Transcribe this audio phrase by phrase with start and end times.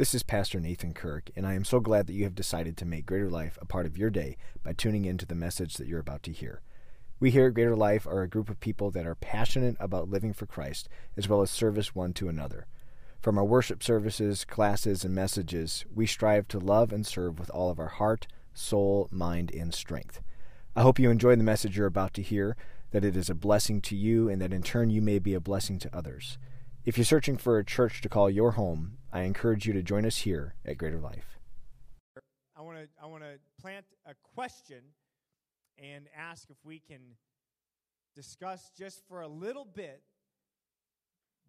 [0.00, 2.86] This is Pastor Nathan Kirk, and I am so glad that you have decided to
[2.86, 5.86] make Greater Life a part of your day by tuning in to the message that
[5.86, 6.62] you're about to hear.
[7.18, 10.32] We here at Greater Life are a group of people that are passionate about living
[10.32, 10.88] for Christ
[11.18, 12.66] as well as service one to another.
[13.20, 17.68] From our worship services, classes, and messages, we strive to love and serve with all
[17.68, 20.22] of our heart, soul, mind, and strength.
[20.74, 22.56] I hope you enjoy the message you're about to hear,
[22.92, 25.40] that it is a blessing to you, and that in turn you may be a
[25.40, 26.38] blessing to others.
[26.86, 30.06] If you're searching for a church to call your home, I encourage you to join
[30.06, 31.38] us here at Greater Life.
[32.56, 34.82] I want to I want to plant a question
[35.78, 37.00] and ask if we can
[38.14, 40.02] discuss just for a little bit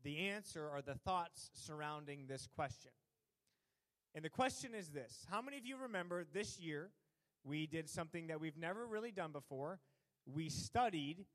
[0.04, 2.92] the answer or the thoughts surrounding this question.
[4.16, 6.90] And the question is this How many of you remember this year
[7.44, 9.80] we did something that we've never really done before?
[10.26, 11.26] We studied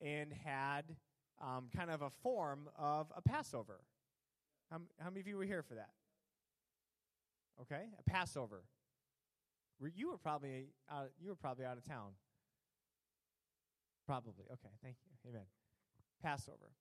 [0.00, 0.96] and had
[1.42, 3.80] um, kind of a form of a Passover.
[4.70, 5.90] How, how many of you were here for that?
[7.60, 8.64] Okay, a Passover.
[9.94, 12.12] You were probably out, you were probably out of town.
[14.06, 14.44] Probably.
[14.52, 15.30] Okay, thank you.
[15.30, 15.44] Amen.
[16.22, 16.72] Passover.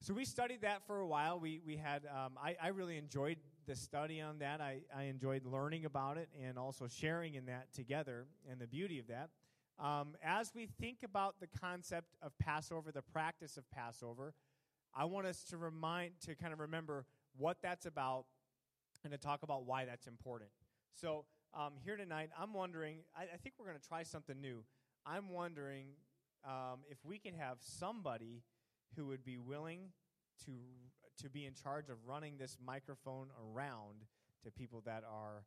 [0.00, 1.38] So we studied that for a while.
[1.38, 4.60] We we had um, I I really enjoyed the study on that.
[4.60, 8.98] I I enjoyed learning about it and also sharing in that together and the beauty
[8.98, 9.30] of that.
[9.78, 14.34] Um, as we think about the concept of Passover, the practice of Passover,
[14.94, 18.26] I want us to remind, to kind of remember what that's about
[19.04, 20.50] and to talk about why that's important.
[20.94, 24.64] So, um, here tonight, I'm wondering, I, I think we're going to try something new.
[25.04, 25.86] I'm wondering
[26.44, 28.42] um, if we could have somebody
[28.96, 29.90] who would be willing
[30.46, 30.52] to,
[31.22, 34.04] to be in charge of running this microphone around
[34.44, 35.44] to people that are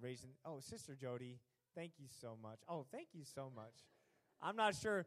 [0.00, 0.30] raising.
[0.44, 1.38] Oh, Sister Jody,
[1.78, 2.58] Thank you so much.
[2.68, 3.86] Oh, thank you so much.
[4.42, 5.06] I'm not sure.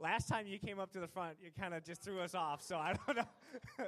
[0.00, 2.62] Last time you came up to the front, you kind of just threw us off,
[2.62, 3.16] so I don't
[3.80, 3.86] know.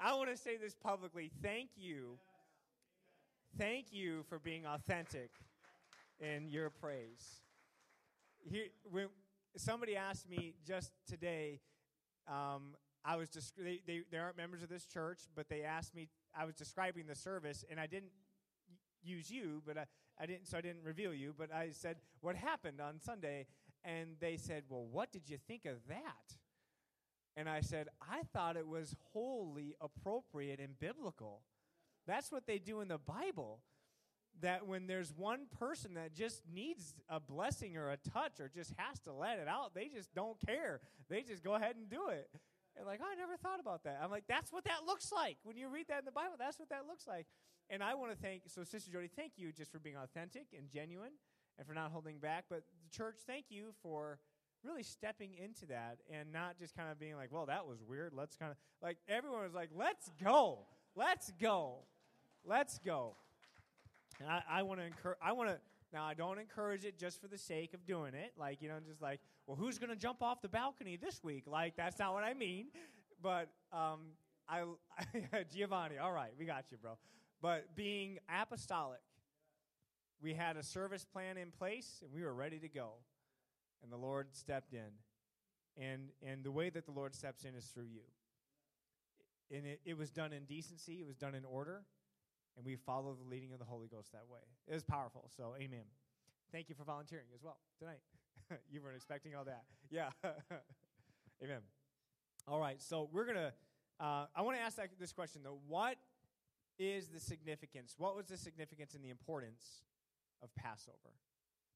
[0.00, 1.30] I want to say this publicly.
[1.42, 2.18] Thank you.
[3.58, 5.30] Thank you for being authentic
[6.18, 7.42] in your praise.
[8.42, 9.08] Here, when
[9.56, 11.60] somebody asked me just today,
[12.26, 15.94] um, I was just they, they, they aren't members of this church, but they asked
[15.94, 16.08] me.
[16.34, 18.12] I was describing the service, and I didn't
[19.02, 19.84] use you, but I,
[20.18, 23.46] I didn't, so I didn't reveal you, but I said, What happened on Sunday?
[23.84, 26.36] And they said, Well, what did you think of that?
[27.36, 31.42] And I said, I thought it was wholly appropriate and biblical.
[32.06, 33.60] That's what they do in the Bible.
[34.40, 38.72] That when there's one person that just needs a blessing or a touch or just
[38.76, 40.80] has to let it out, they just don't care.
[41.08, 42.28] They just go ahead and do it.
[42.76, 44.00] And like, oh, I never thought about that.
[44.02, 45.36] I'm like, that's what that looks like.
[45.42, 47.26] When you read that in the Bible, that's what that looks like.
[47.68, 50.70] And I want to thank, so Sister Jody, thank you just for being authentic and
[50.70, 51.12] genuine
[51.58, 52.44] and for not holding back.
[52.48, 54.18] But the church, thank you for
[54.64, 58.12] really stepping into that and not just kind of being like, well, that was weird.
[58.14, 60.60] Let's kind of, like, everyone was like, let's go.
[60.94, 61.78] Let's go.
[62.44, 63.16] Let's go.
[64.20, 65.58] And I, I want to encourage, I want to,
[65.92, 68.32] now I don't encourage it just for the sake of doing it.
[68.38, 71.44] Like, you know, just like, well, who's going to jump off the balcony this week?
[71.46, 72.66] Like, that's not what I mean.
[73.22, 74.00] But um,
[74.48, 74.64] I,
[75.54, 76.98] Giovanni, all right, we got you, bro.
[77.40, 79.00] But being apostolic,
[80.22, 82.92] we had a service plan in place and we were ready to go.
[83.82, 84.92] And the Lord stepped in.
[85.76, 88.02] And, and the way that the Lord steps in is through you.
[89.50, 91.82] And it, it was done in decency, it was done in order,
[92.56, 94.40] and we follow the leading of the Holy Ghost that way.
[94.66, 95.30] It was powerful.
[95.36, 95.84] So, amen.
[96.52, 98.00] Thank you for volunteering as well tonight.
[98.70, 99.64] you weren't expecting all that.
[99.90, 100.10] Yeah.
[101.42, 101.60] amen.
[102.46, 102.80] All right.
[102.80, 103.52] So, we're going to,
[104.00, 105.58] uh, I want to ask that, this question though.
[105.66, 105.96] What
[106.78, 107.94] is the significance?
[107.98, 109.82] What was the significance and the importance
[110.42, 111.14] of Passover?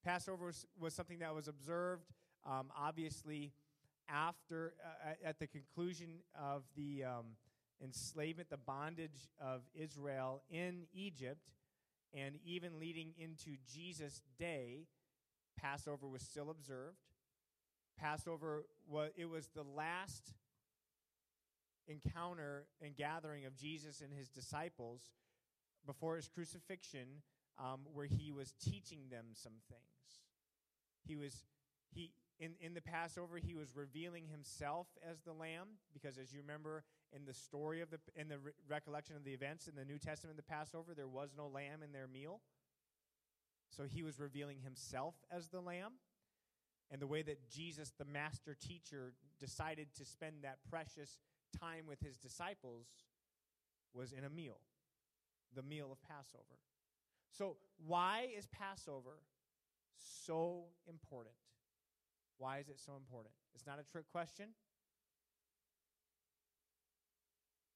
[0.04, 2.12] Passover was, was something that was observed,
[2.44, 3.52] um, obviously,
[4.08, 7.24] after, uh, at the conclusion of the um,
[7.82, 11.50] enslavement, the bondage of Israel in Egypt,
[12.14, 14.86] and even leading into Jesus' day,
[15.60, 16.98] Passover was still observed.
[17.98, 20.34] Passover was it was the last
[21.88, 25.00] encounter and gathering of Jesus and his disciples
[25.86, 27.22] before his crucifixion,
[27.58, 30.20] um, where he was teaching them some things.
[31.06, 31.44] He was
[31.90, 36.40] he in, in the Passover, he was revealing himself as the lamb, because as you
[36.40, 39.84] remember in the story of the in the re- recollection of the events in the
[39.84, 42.40] New Testament, the Passover, there was no lamb in their meal.
[43.70, 45.92] So he was revealing himself as the lamb.
[46.90, 51.18] And the way that Jesus, the master teacher, decided to spend that precious
[51.58, 52.86] time with his disciples
[53.92, 54.58] was in a meal,
[55.54, 56.60] the meal of Passover.
[57.30, 57.56] So,
[57.86, 59.18] why is Passover
[59.96, 61.34] so important?
[62.38, 63.34] Why is it so important?
[63.54, 64.48] It's not a trick question.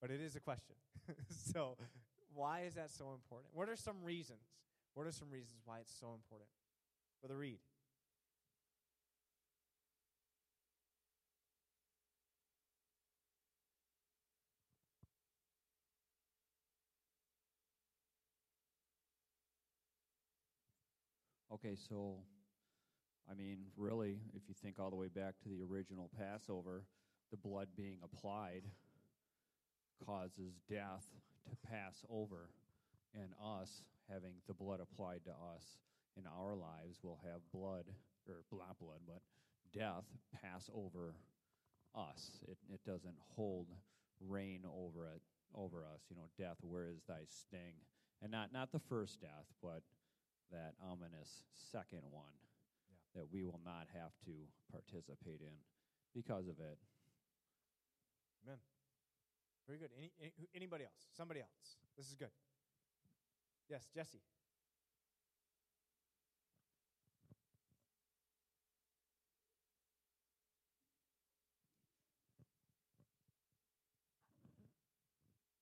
[0.00, 0.76] but it is a question.
[1.52, 1.76] so,
[2.34, 3.50] why is that so important?
[3.52, 4.40] What are some reasons?
[4.94, 6.48] What are some reasons why it's so important?
[7.20, 7.58] Brother Reed.
[21.52, 22.18] Okay, so
[23.30, 26.84] I mean, really, if you think all the way back to the original Passover,
[27.30, 28.62] the blood being applied
[30.04, 31.06] causes death
[31.48, 32.50] to pass over,
[33.14, 35.78] and us having the blood applied to us
[36.16, 37.84] in our lives will have blood,
[38.28, 39.20] or not blood, but
[39.72, 40.04] death
[40.42, 41.14] pass over
[41.96, 42.42] us.
[42.48, 43.66] It, it doesn't hold
[44.20, 45.22] reign over it
[45.54, 46.02] over us.
[46.10, 47.74] You know, death, where is thy sting?
[48.22, 49.82] And not not the first death, but
[50.50, 52.34] that ominous second one
[52.90, 53.22] Yeah.
[53.22, 54.34] that we will not have to
[54.70, 55.56] participate in
[56.14, 56.78] because of it.
[58.44, 58.58] Amen.
[59.66, 59.90] Very good.
[59.96, 61.06] Any, any, anybody else?
[61.16, 61.78] Somebody else?
[61.96, 62.32] This is good.
[63.68, 64.22] Yes, Jesse.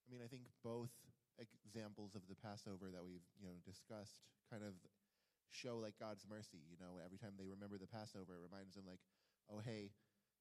[0.09, 0.89] I mean, I think both
[1.39, 4.75] examples of the Passover that we've you know discussed kind of
[5.51, 6.61] show like God's mercy.
[6.69, 9.01] You know, every time they remember the Passover, it reminds them like,
[9.49, 9.95] oh hey,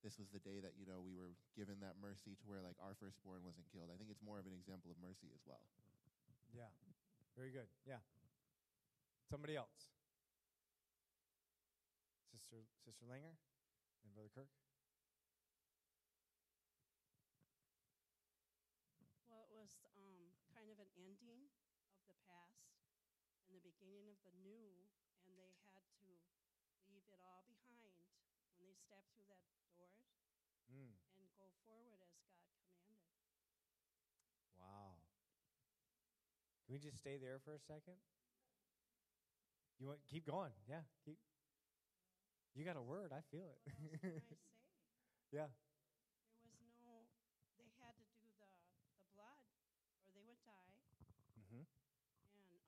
[0.04, 2.78] this was the day that you know we were given that mercy to where like
[2.82, 3.90] our firstborn wasn't killed.
[3.94, 5.64] I think it's more of an example of mercy as well.
[6.54, 6.70] Yeah.
[7.38, 7.70] Very good.
[7.86, 8.02] Yeah.
[9.30, 9.94] Somebody else.
[12.32, 13.38] Sister Sister Langer
[14.06, 14.50] and Brother Kirk.
[19.30, 21.50] Well, it was um, kind of an ending
[21.94, 22.74] of the past
[23.46, 24.84] and the beginning of the new,
[25.24, 26.12] and they had to
[26.84, 27.96] leave it all behind
[28.52, 29.96] when they stepped through that door
[30.70, 30.94] Mm.
[31.18, 32.52] and go forward as God
[32.84, 33.24] commanded.
[34.60, 34.98] Wow.
[36.66, 37.96] Can we just stay there for a second?
[39.80, 40.52] You want keep going?
[40.68, 41.18] Yeah, keep.
[42.56, 43.12] You got a word.
[43.14, 43.60] I feel it.
[43.70, 44.38] What else can I say?
[45.32, 45.48] yeah.
[46.42, 47.06] There was no,
[47.58, 48.52] they had to do the,
[48.98, 49.44] the blood
[50.02, 50.74] or they would die,
[51.40, 51.64] Mm-hmm.
[52.22, 52.64] and um, it was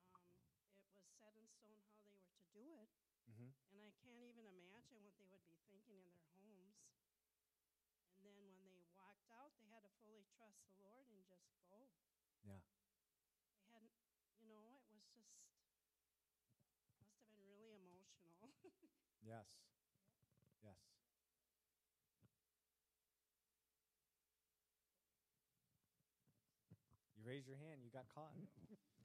[1.20, 2.92] set in stone how they were to do it.
[3.32, 3.50] Mm-hmm.
[3.72, 6.76] And I can't even imagine what they would be thinking in their homes.
[8.20, 11.48] And then when they walked out, they had to fully trust the Lord and just
[11.64, 11.88] go.
[12.44, 12.60] Yeah.
[13.56, 13.96] They hadn't,
[14.44, 15.32] you know, it was just,
[17.00, 18.52] must have been really emotional.
[19.22, 19.46] Yes.
[20.64, 20.80] Yes.
[27.18, 27.84] You raised your hand.
[27.84, 28.34] You got caught.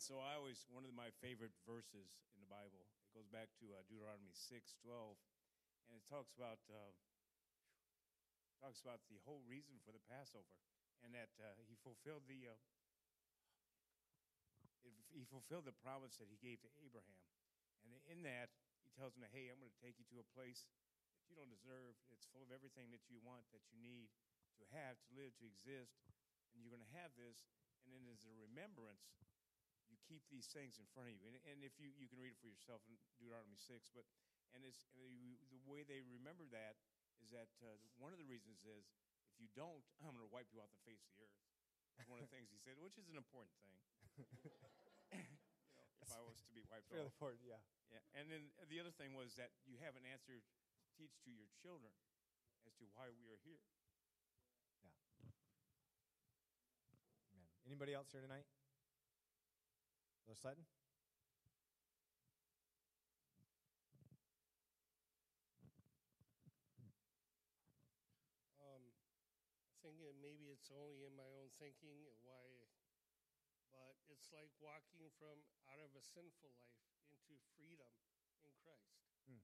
[0.00, 3.52] And so I always, one of my favorite verses in the Bible, it goes back
[3.60, 4.48] to uh, Deuteronomy 6
[4.80, 6.88] 12, and it talks about, uh,
[8.64, 10.56] talks about the whole reason for the Passover,
[11.04, 12.56] and that uh, he fulfilled the, uh,
[14.88, 17.20] it, he fulfilled the promise that he gave to Abraham.
[17.84, 18.48] And in that,
[18.80, 20.64] he tells him, hey, I'm going to take you to a place
[21.12, 21.92] that you don't deserve.
[22.08, 24.08] It's full of everything that you want, that you need
[24.56, 25.92] to have, to live, to exist.
[26.56, 27.44] And you're going to have this.
[27.84, 29.04] And then as a remembrance,
[29.90, 31.26] you keep these things in front of you.
[31.26, 34.06] And, and if you, you can read it for yourself in Deuteronomy 6, but
[34.54, 36.78] and, it's, the way they remember that
[37.22, 38.90] is that uh, one of the reasons is
[39.30, 41.38] if you don't, I'm going to wipe you off the face of the earth.
[41.98, 43.76] That's one of the things he said, which is an important thing.
[45.12, 47.12] you know, if I was to be wiped Fairly off.
[47.12, 47.44] important.
[47.44, 47.60] Yeah.
[47.90, 51.30] Yeah, and then the other thing was that you have an answer to teach to
[51.34, 51.90] your children
[52.62, 53.58] as to why we are here.
[54.86, 54.94] Yeah.
[57.34, 57.50] Amen.
[57.66, 58.46] Anybody else here tonight?
[60.30, 60.66] Brother Sutton?
[68.62, 68.94] Um,
[69.66, 72.46] I think it, maybe it's only in my own thinking why,
[73.74, 76.86] but it's like walking from out of a sinful life
[77.26, 77.90] into freedom
[78.46, 79.02] in Christ.
[79.26, 79.42] Hmm.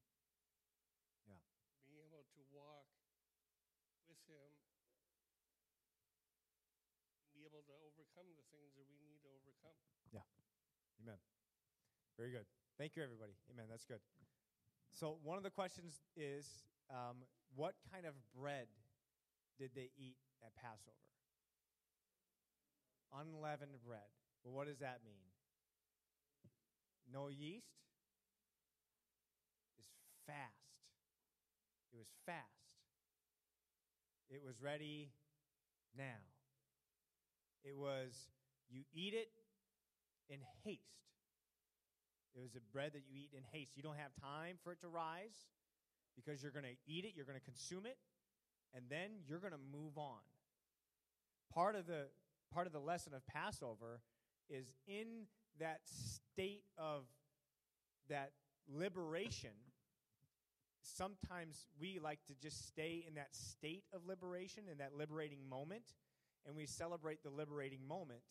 [1.27, 1.43] Yeah.
[1.83, 2.87] Being able to walk
[4.07, 4.55] with Him
[5.35, 9.83] and be able to overcome the things that we need to overcome.
[11.03, 11.19] Amen.
[12.17, 12.47] Very good.
[12.79, 13.33] Thank you, everybody.
[13.53, 13.67] Amen.
[13.71, 14.01] That's good.
[14.93, 16.47] So, one of the questions is
[16.91, 17.25] um,
[17.55, 18.67] what kind of bread
[19.59, 20.97] did they eat at Passover?
[23.13, 24.09] Unleavened bread.
[24.45, 25.27] Well, what does that mean?
[27.13, 27.69] No yeast?
[29.79, 29.87] Is
[30.27, 30.75] fast.
[31.93, 32.45] It was fast.
[34.29, 35.11] It was ready
[35.97, 36.19] now.
[37.65, 38.29] It was,
[38.69, 39.29] you eat it
[40.29, 40.81] in haste.
[42.35, 43.77] It was a bread that you eat in haste.
[43.77, 45.49] You don't have time for it to rise
[46.15, 47.97] because you're going to eat it, you're going to consume it,
[48.75, 50.21] and then you're going to move on.
[51.53, 52.09] Part of the
[52.53, 54.01] part of the lesson of Passover
[54.49, 55.27] is in
[55.59, 57.05] that state of
[58.09, 58.33] that
[58.69, 59.51] liberation.
[60.83, 65.95] Sometimes we like to just stay in that state of liberation, in that liberating moment,
[66.47, 68.23] and we celebrate the liberating moment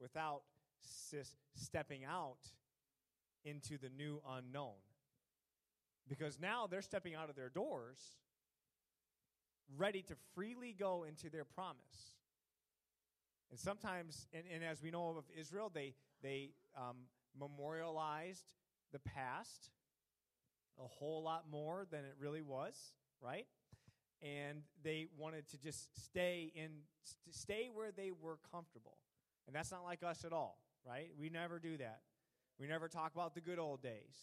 [0.00, 0.42] without
[0.82, 2.38] sis- stepping out
[3.44, 4.80] into the new unknown.
[6.08, 7.98] Because now they're stepping out of their doors,
[9.76, 12.16] ready to freely go into their promise.
[13.50, 16.96] And sometimes, and, and as we know of Israel, they, they um,
[17.38, 18.44] memorialized
[18.92, 19.70] the past
[20.78, 22.74] a whole lot more than it really was,
[23.20, 23.46] right?
[24.22, 26.70] And they wanted to just stay in,
[27.04, 28.96] st- stay where they were comfortable.
[29.46, 31.10] And that's not like us at all, right?
[31.18, 32.00] We never do that.
[32.58, 34.16] We never talk about the good old days.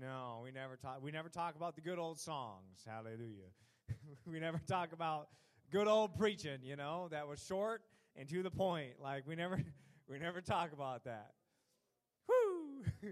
[0.00, 1.02] No, we never talk.
[1.02, 2.84] We never talk about the good old songs.
[2.86, 3.50] Hallelujah.
[4.26, 5.28] we never talk about
[5.70, 6.58] good old preaching.
[6.62, 7.82] You know that was short
[8.16, 8.94] and to the point.
[9.02, 9.62] Like we never,
[10.08, 11.32] we never talk about that.
[12.28, 12.84] Whoo!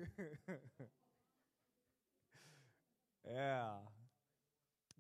[3.31, 3.69] yeah.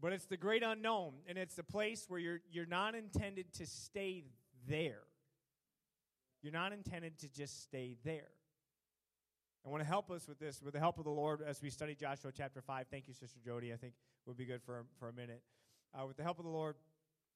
[0.00, 3.66] But it's the great unknown, and it's the place where you're you're not intended to
[3.66, 4.24] stay
[4.68, 5.02] there.
[6.42, 8.28] You're not intended to just stay there.
[9.66, 11.70] I want to help us with this, with the help of the Lord, as we
[11.70, 12.86] study Joshua chapter 5.
[12.88, 13.72] Thank you, Sister Jody.
[13.72, 13.94] I think
[14.26, 15.42] would be good for, for a minute.
[15.92, 16.76] Uh, with the help of the Lord,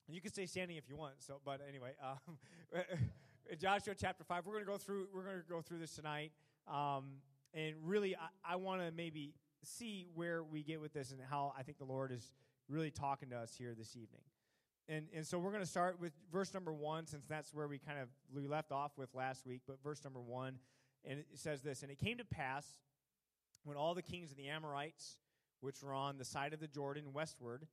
[0.09, 1.15] you can stay standing if you want.
[1.19, 2.39] So, but anyway, um,
[3.61, 4.47] Joshua chapter 5.
[4.47, 5.09] We're going to go through.
[5.13, 6.33] We're going to go through this tonight,
[6.69, 7.05] um,
[7.53, 11.53] and really, I, I want to maybe see where we get with this and how
[11.59, 12.33] I think the Lord is
[12.69, 14.23] really talking to us here this evening.
[14.91, 17.79] And, and so we're going to start with verse number one, since that's where we
[17.79, 19.63] kind of we left off with last week.
[19.67, 20.59] But verse number one
[21.05, 22.67] and it says this And it came to pass
[23.65, 25.19] when all the kings of the Amorites,
[25.61, 27.67] which were on the side of the Jordan westward,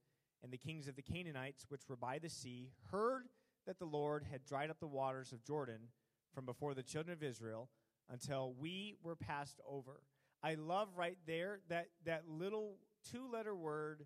[0.43, 3.23] and the kings of the Canaanites, which were by the sea, heard
[3.65, 5.89] that the Lord had dried up the waters of Jordan
[6.33, 7.69] from before the children of Israel
[8.09, 10.01] until we were passed over.
[10.43, 12.77] I love right there that, that little
[13.11, 14.05] two letter word,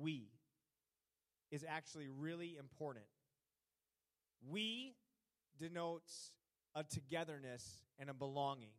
[0.00, 0.28] we,
[1.52, 3.04] is actually really important.
[4.50, 4.94] We
[5.60, 6.32] denotes
[6.74, 8.72] a togetherness and a belonging.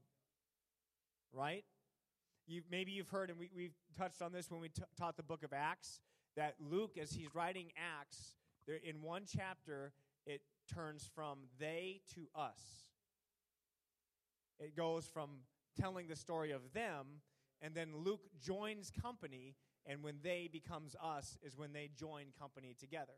[1.32, 1.64] Right?
[2.48, 5.24] You, maybe you've heard, and we, we've touched on this when we t- taught the
[5.24, 6.02] book of Acts,
[6.36, 8.36] that Luke, as he's writing Acts,
[8.68, 9.94] there, in one chapter,
[10.26, 10.42] it
[10.74, 12.60] turns from they to us.
[14.60, 15.30] It goes from
[15.80, 17.22] telling the story of them,
[17.62, 22.76] and then Luke joins company, and when they becomes us is when they join company
[22.80, 23.14] together.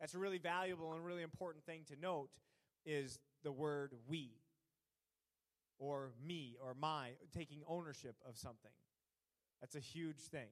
[0.00, 2.30] That's a really valuable and really important thing to note
[2.86, 4.30] is the word we
[5.78, 8.70] or me or my, taking ownership of something.
[9.60, 10.48] That's a huge thing.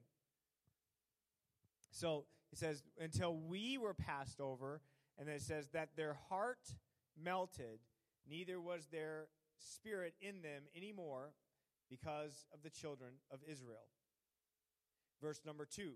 [1.91, 4.81] So it says, until we were passed over,
[5.19, 6.75] and then it says that their heart
[7.23, 7.81] melted,
[8.29, 9.29] neither was their
[9.59, 11.33] spirit in them anymore
[11.91, 13.89] because of the children of Israel.
[15.21, 15.93] Verse number two.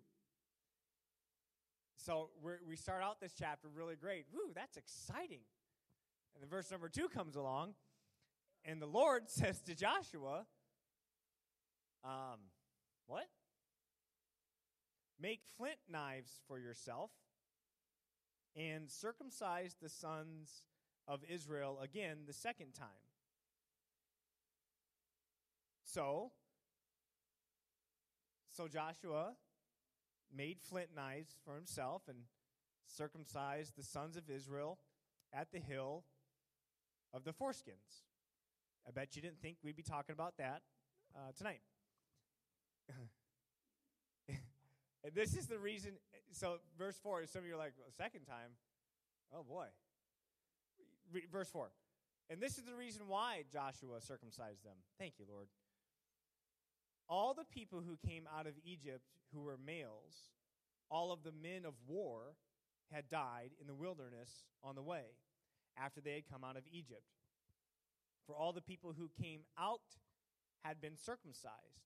[1.97, 2.31] So
[2.67, 4.27] we start out this chapter really great.
[4.33, 5.41] Woo, that's exciting.
[6.35, 7.75] And then verse number two comes along,
[8.65, 10.47] and the Lord says to Joshua,
[12.05, 12.41] um,
[13.07, 13.27] What?
[15.21, 17.11] Make flint knives for yourself
[18.57, 20.65] and circumcise the sons
[21.07, 22.89] of Israel again the second time.
[25.85, 26.33] So,
[28.53, 29.33] so Joshua
[30.35, 32.19] made flint knives for himself and
[32.87, 34.79] circumcised the sons of Israel
[35.33, 36.05] at the hill
[37.15, 38.05] of the foreskins.
[38.87, 40.63] I bet you didn't think we'd be talking about that
[41.17, 41.61] uh, tonight.
[44.29, 45.93] and this is the reason.
[46.33, 48.57] So, verse 4, some of you are like, well, second time?
[49.35, 49.67] Oh, boy.
[51.13, 51.71] Re- verse 4.
[52.29, 54.77] And this is the reason why Joshua circumcised them.
[54.99, 55.49] Thank you, Lord.
[57.13, 59.05] All the people who came out of Egypt
[59.35, 60.31] who were males,
[60.91, 62.37] all of the men of war,
[62.91, 64.31] had died in the wilderness
[64.65, 65.05] on the way
[65.77, 67.05] after they had come out of Egypt.
[68.27, 69.83] For all the people who came out
[70.65, 71.85] had been circumcised,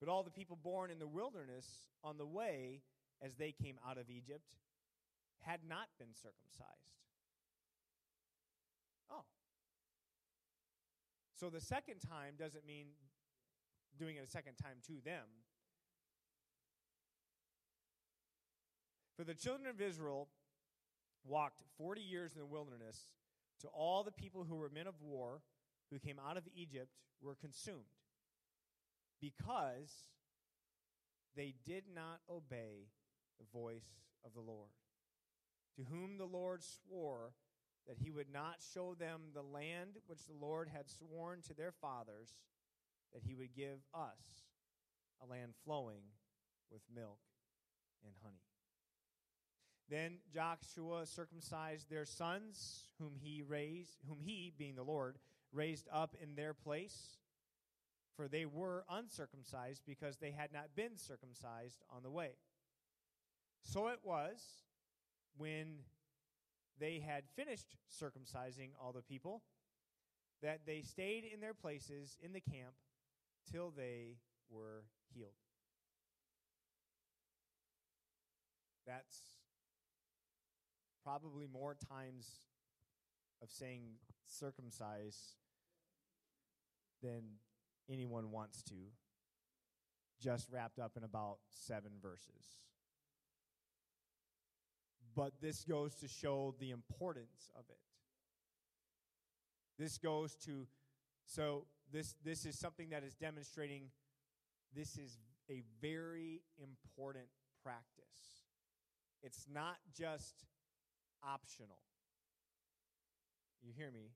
[0.00, 2.82] but all the people born in the wilderness on the way
[3.22, 4.56] as they came out of Egypt
[5.38, 6.98] had not been circumcised.
[9.08, 9.22] Oh.
[11.38, 12.88] So the second time doesn't mean
[13.98, 15.24] doing it a second time to them.
[19.16, 20.28] For the children of Israel
[21.24, 22.98] walked 40 years in the wilderness,
[23.60, 25.42] to all the people who were men of war
[25.90, 27.84] who came out of Egypt were consumed
[29.20, 30.10] because
[31.36, 32.86] they did not obey
[33.38, 34.70] the voice of the Lord,
[35.76, 37.32] to whom the Lord swore
[37.88, 41.72] that he would not show them the land which the Lord had sworn to their
[41.72, 42.36] fathers
[43.12, 44.46] that he would give us
[45.22, 46.02] a land flowing
[46.70, 47.18] with milk
[48.04, 48.42] and honey.
[49.90, 55.16] Then Joshua circumcised their sons, whom he raised, whom he, being the Lord,
[55.52, 57.16] raised up in their place,
[58.14, 62.32] for they were uncircumcised because they had not been circumcised on the way.
[63.62, 64.42] So it was
[65.38, 65.78] when
[66.78, 69.42] they had finished circumcising all the people
[70.42, 72.74] that they stayed in their places in the camp
[73.50, 74.16] till they
[74.50, 75.32] were healed.
[78.86, 79.18] That's
[81.04, 82.26] probably more times
[83.42, 83.82] of saying
[84.26, 85.36] circumcise
[87.02, 87.22] than
[87.90, 88.74] anyone wants to,
[90.20, 92.64] just wrapped up in about seven verses.
[95.14, 97.78] But this goes to show the importance of it.
[99.78, 100.66] This goes to,
[101.26, 103.90] so this, this is something that is demonstrating
[104.74, 105.18] this is
[105.50, 107.26] a very important
[107.62, 108.44] practice.
[109.22, 110.44] It's not just
[111.22, 111.78] optional.
[113.62, 114.10] You hear me?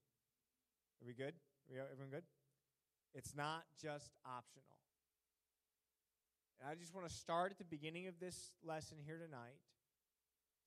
[1.01, 1.35] Are we good?
[1.35, 2.25] Are we, everyone good?
[3.15, 4.77] It's not just optional.
[6.61, 9.59] And I just want to start at the beginning of this lesson here tonight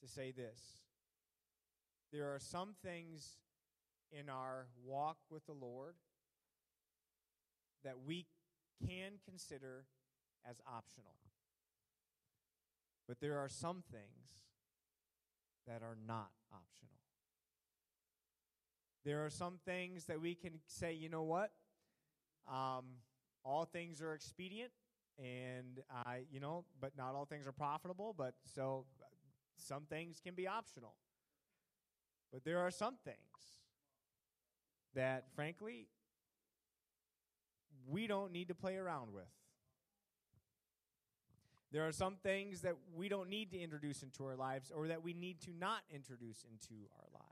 [0.01, 0.59] to say this.
[2.11, 3.37] There are some things
[4.11, 5.95] in our walk with the Lord
[7.83, 8.25] that we
[8.87, 9.85] can consider
[10.49, 11.15] as optional.
[13.07, 14.45] But there are some things
[15.67, 16.91] that are not optional.
[19.03, 21.51] There are some things that we can say, you know what?
[22.47, 22.85] Um,
[23.43, 24.71] all things are expedient,
[25.19, 28.15] and I, you know, but not all things are profitable.
[28.17, 28.85] But so
[29.57, 30.95] some things can be optional.
[32.33, 33.17] But there are some things
[34.95, 35.87] that, frankly,
[37.87, 39.23] we don't need to play around with.
[41.71, 45.03] There are some things that we don't need to introduce into our lives or that
[45.03, 47.25] we need to not introduce into our lives.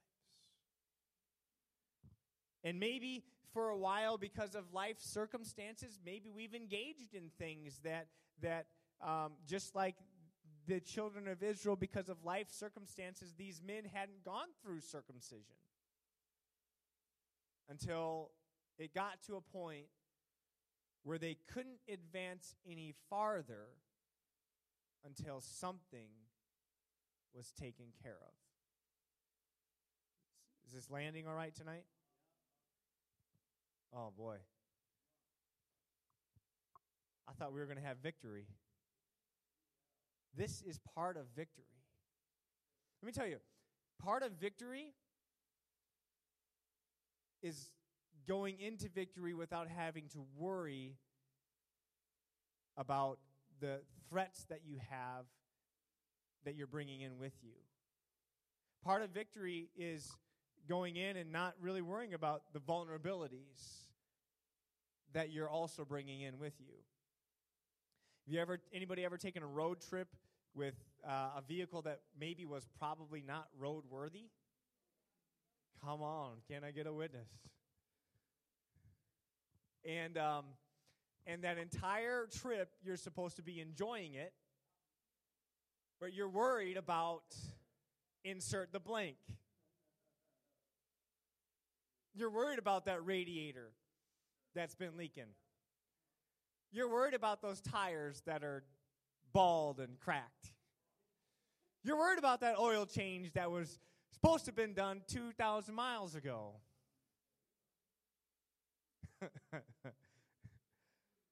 [2.63, 8.07] And maybe for a while, because of life circumstances, maybe we've engaged in things that,
[8.41, 8.65] that
[9.01, 9.95] um, just like
[10.67, 15.55] the children of Israel, because of life circumstances, these men hadn't gone through circumcision
[17.69, 18.31] until
[18.77, 19.85] it got to a point
[21.03, 23.67] where they couldn't advance any farther
[25.05, 26.09] until something
[27.35, 28.33] was taken care of.
[30.67, 31.83] Is this landing all right tonight?
[33.95, 34.37] Oh boy.
[37.27, 38.47] I thought we were going to have victory.
[40.35, 41.65] This is part of victory.
[43.01, 43.37] Let me tell you,
[44.01, 44.93] part of victory
[47.41, 47.69] is
[48.27, 50.95] going into victory without having to worry
[52.77, 53.19] about
[53.59, 55.25] the threats that you have
[56.45, 57.53] that you're bringing in with you.
[58.83, 60.09] Part of victory is
[60.67, 63.83] going in and not really worrying about the vulnerabilities
[65.13, 66.73] that you're also bringing in with you.
[68.25, 70.07] Have you ever anybody ever taken a road trip
[70.55, 70.75] with
[71.07, 74.29] uh, a vehicle that maybe was probably not roadworthy?
[75.83, 77.27] Come on, can I get a witness?
[79.85, 80.45] And um,
[81.25, 84.33] and that entire trip you're supposed to be enjoying it,
[85.99, 87.23] but you're worried about
[88.23, 89.17] insert the blank.
[92.15, 93.71] You're worried about that radiator
[94.53, 95.31] that's been leaking.
[96.71, 98.63] You're worried about those tires that are
[99.33, 100.53] bald and cracked.
[101.83, 103.79] You're worried about that oil change that was
[104.11, 106.53] supposed to have been done 2,000 miles ago.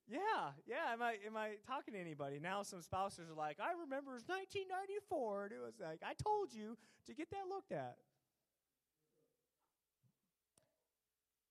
[0.09, 0.93] yeah, yeah.
[0.93, 2.63] Am I am I talking to anybody now?
[2.63, 6.77] Some spouses are like, I remember it's 1994, and it was like I told you
[7.07, 7.97] to get that looked at.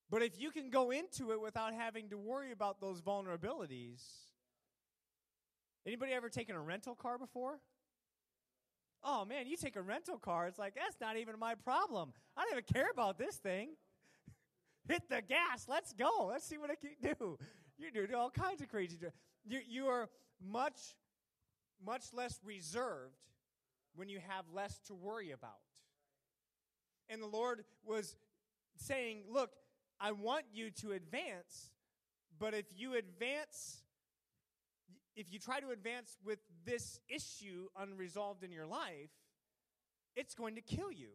[0.09, 4.01] But if you can go into it without having to worry about those vulnerabilities,
[5.85, 7.59] anybody ever taken a rental car before?
[9.03, 12.13] Oh man, you take a rental car, it's like that's not even my problem.
[12.35, 13.69] I don't even care about this thing.
[14.87, 16.27] Hit the gas, let's go.
[16.29, 17.37] Let's see what I can do.
[17.77, 18.97] You do all kinds of crazy.
[19.47, 20.95] You you are much
[21.83, 23.15] much less reserved
[23.95, 25.61] when you have less to worry about.
[27.09, 28.15] And the Lord was
[28.75, 29.51] saying, "Look,
[29.99, 31.71] I want you to advance,
[32.39, 33.81] but if you advance
[35.15, 39.09] if you try to advance with this issue unresolved in your life,
[40.15, 41.09] it's going to kill you.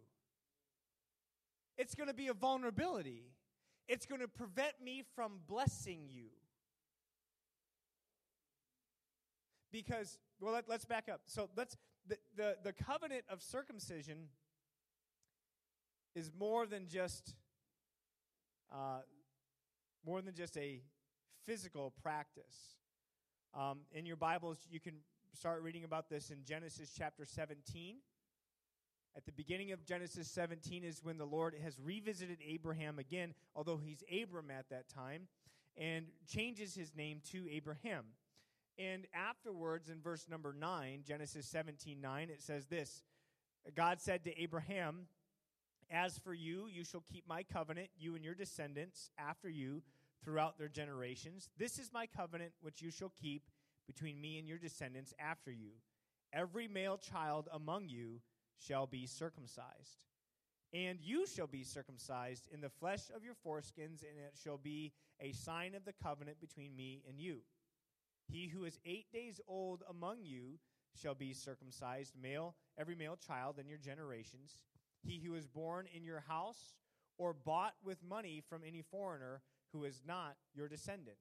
[1.78, 3.24] It's going to be a vulnerability.
[3.88, 6.26] It's going to prevent me from blessing you.
[9.70, 11.20] Because, well, let, us back up.
[11.26, 11.76] So let's,
[12.08, 14.28] the, the, the covenant of circumcision
[16.14, 17.34] is more than just,
[18.72, 19.00] uh,
[20.04, 20.80] more than just a
[21.46, 22.76] physical practice.
[23.54, 24.94] Um, in your Bibles, you can
[25.32, 27.96] start reading about this in Genesis chapter 17.
[29.16, 33.78] At the beginning of Genesis 17 is when the Lord has revisited Abraham again, although
[33.78, 35.28] he's Abram at that time,
[35.74, 38.04] and changes his name to Abraham.
[38.78, 43.02] And afterwards, in verse number 9, Genesis 17 9, it says this
[43.74, 45.06] God said to Abraham,
[45.90, 49.82] As for you, you shall keep my covenant, you and your descendants after you,
[50.22, 51.48] throughout their generations.
[51.56, 53.44] This is my covenant which you shall keep
[53.86, 55.70] between me and your descendants after you.
[56.34, 58.20] Every male child among you
[58.58, 60.04] shall be circumcised.
[60.72, 64.92] And you shall be circumcised in the flesh of your foreskins, and it shall be
[65.20, 67.38] a sign of the covenant between me and you.
[68.28, 70.58] He who is eight days old among you
[71.00, 74.64] shall be circumcised, male, every male child in your generations.
[75.02, 76.74] He who is born in your house
[77.18, 79.42] or bought with money from any foreigner
[79.72, 81.18] who is not your descendant.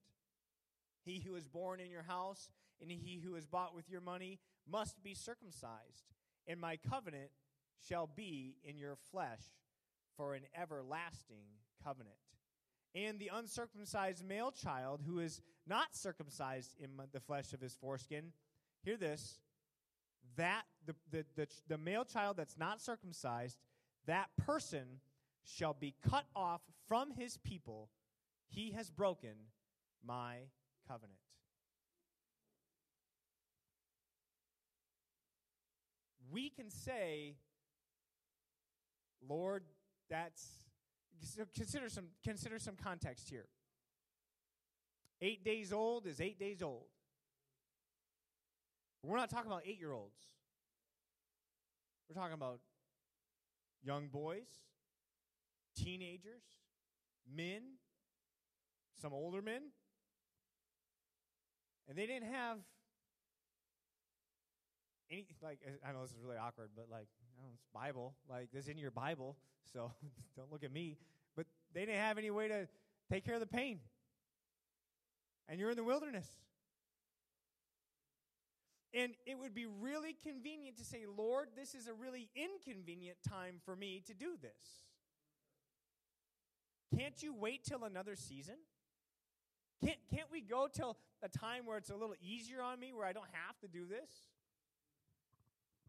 [1.04, 4.40] He who is born in your house and he who is bought with your money
[4.68, 6.04] must be circumcised
[6.46, 7.30] and my covenant
[7.88, 9.42] shall be in your flesh
[10.16, 11.44] for an everlasting
[11.84, 12.16] covenant.
[12.94, 18.32] And the uncircumcised male child who is not circumcised in the flesh of his foreskin,
[18.82, 19.40] hear this,
[20.36, 23.58] that the, the, the, the male child that's not circumcised,
[24.06, 25.00] that person
[25.44, 27.90] shall be cut off from his people.
[28.48, 29.34] He has broken
[30.04, 30.36] my
[30.88, 31.18] covenant.
[36.32, 37.36] We can say,
[39.28, 39.64] Lord,
[40.10, 40.46] that's
[41.22, 43.46] so consider some consider some context here.
[45.20, 46.86] Eight days old is eight days old.
[49.02, 50.18] We're not talking about eight year olds.
[52.08, 52.60] We're talking about
[53.82, 54.48] young boys,
[55.76, 56.42] teenagers,
[57.34, 57.62] men,
[59.00, 59.62] some older men.
[61.88, 62.58] And they didn't have
[65.10, 68.64] any like I know this is really awkward, but like know, it's Bible, like this
[68.64, 69.36] is in your Bible,
[69.72, 69.92] so
[70.36, 70.96] don't look at me.
[71.36, 72.68] But they didn't have any way to
[73.10, 73.80] take care of the pain,
[75.48, 76.26] and you're in the wilderness.
[78.94, 83.56] And it would be really convenient to say, Lord, this is a really inconvenient time
[83.62, 84.80] for me to do this.
[86.98, 88.54] Can't you wait till another season?
[89.84, 93.06] Can't, can't we go till a time where it's a little easier on me, where
[93.06, 94.08] I don't have to do this?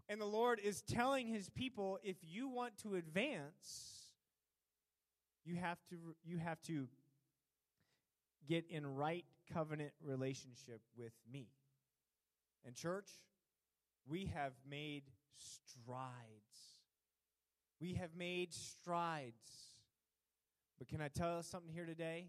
[0.09, 4.13] And the Lord is telling his people if you want to advance,
[5.45, 6.87] you have to you have to
[8.47, 11.47] get in right covenant relationship with me.
[12.65, 13.09] And church,
[14.07, 15.03] we have made
[15.35, 16.01] strides.
[17.79, 19.71] We have made strides.
[20.77, 22.27] But can I tell us something here today?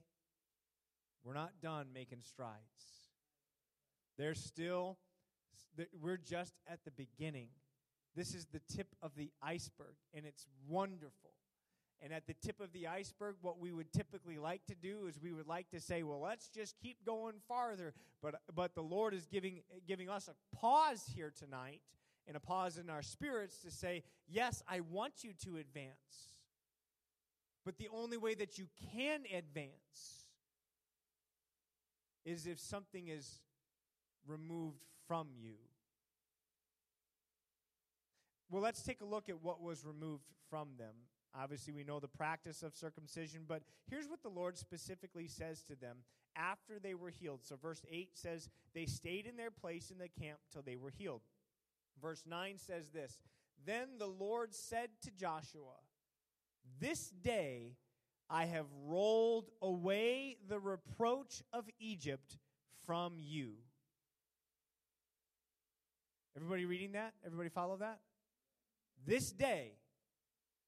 [1.25, 2.57] We're not done making strides.
[4.17, 4.99] There's still,
[6.01, 7.49] we're just at the beginning.
[8.19, 11.31] This is the tip of the iceberg, and it's wonderful.
[12.03, 15.21] And at the tip of the iceberg, what we would typically like to do is
[15.23, 17.95] we would like to say, well, let's just keep going farther.
[18.21, 21.81] But, but the Lord is giving, giving us a pause here tonight
[22.27, 26.35] and a pause in our spirits to say, yes, I want you to advance.
[27.65, 30.27] But the only way that you can advance
[32.25, 33.43] is if something is
[34.27, 35.55] removed from you.
[38.51, 40.95] Well, let's take a look at what was removed from them.
[41.39, 45.77] Obviously, we know the practice of circumcision, but here's what the Lord specifically says to
[45.77, 45.99] them
[46.35, 47.41] after they were healed.
[47.43, 50.91] So, verse 8 says, They stayed in their place in the camp till they were
[50.91, 51.21] healed.
[52.01, 53.19] Verse 9 says this
[53.67, 55.77] Then the Lord said to Joshua,
[56.81, 57.77] This day
[58.31, 62.39] I have rolled away the reproach of Egypt
[62.87, 63.55] from you.
[66.37, 67.15] Everybody reading that?
[67.25, 67.99] Everybody follow that?
[69.07, 69.73] This day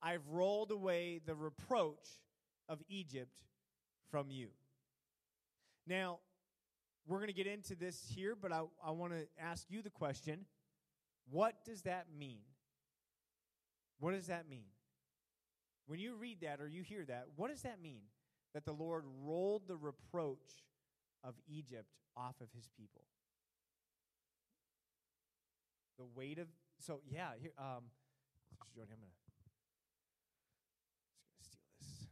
[0.02, 2.20] I've rolled away the reproach
[2.68, 3.32] of Egypt
[4.10, 4.48] from you.
[5.86, 6.20] Now,
[7.06, 9.90] we're going to get into this here, but I, I want to ask you the
[9.90, 10.46] question
[11.30, 12.40] what does that mean?
[14.00, 14.64] What does that mean?
[15.86, 18.02] When you read that or you hear that, what does that mean?
[18.54, 20.64] That the Lord rolled the reproach
[21.22, 23.02] of Egypt off of his people.
[25.98, 26.48] The weight of
[26.80, 27.30] so yeah.
[27.40, 27.84] Here, um,
[28.50, 29.62] Sister Jody, I'm gonna just gonna steal
[31.30, 31.46] this.
[31.78, 32.04] Sorry.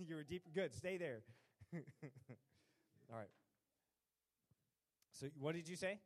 [0.08, 0.42] you were deep.
[0.54, 0.74] Good.
[0.74, 1.22] Stay there.
[3.10, 3.30] All right.
[5.12, 6.00] So what did you say?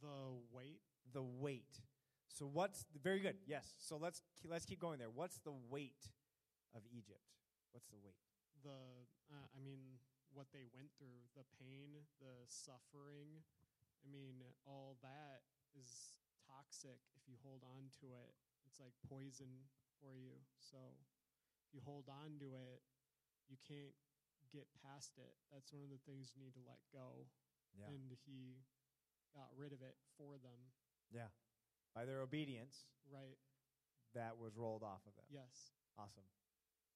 [0.00, 0.82] The weight.
[1.12, 1.80] The weight.
[2.28, 3.36] So what's very good?
[3.46, 3.74] Yes.
[3.78, 5.10] So let's let's keep going there.
[5.14, 6.10] What's the weight
[6.74, 7.22] of Egypt?
[7.72, 8.18] What's the weight?
[8.64, 8.74] The
[9.30, 9.78] uh, I mean,
[10.34, 13.44] what they went through, the pain, the suffering.
[14.02, 15.46] I mean, all that
[15.78, 18.32] is toxic if you hold on to it.
[18.66, 19.68] It's like poison
[20.00, 20.36] for you.
[20.58, 20.78] So
[21.68, 22.80] if you hold on to it,
[23.48, 23.94] you can't
[24.52, 25.32] get past it.
[25.52, 27.26] That's one of the things you need to let go.
[27.76, 27.88] Yeah.
[27.88, 28.60] And he
[29.34, 30.60] got rid of it for them.
[31.10, 31.32] Yeah.
[31.94, 33.36] By their obedience, Right.
[34.14, 35.24] that was rolled off of them.
[35.28, 35.72] Yes.
[35.98, 36.24] Awesome.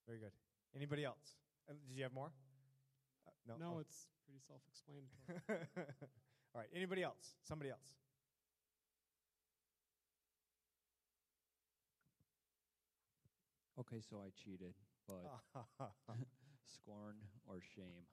[0.07, 0.33] Very good.
[0.75, 1.37] Anybody else?
[1.69, 2.33] Uh, Did you have more?
[3.27, 3.57] Uh, no.
[3.57, 3.79] No, Oh.
[3.81, 5.67] it's pretty self explanatory.
[6.55, 6.69] All right.
[6.75, 7.37] Anybody else?
[7.43, 7.97] Somebody else.
[13.81, 14.75] Okay, so I cheated,
[15.07, 15.23] but
[16.65, 18.07] scorn or shame.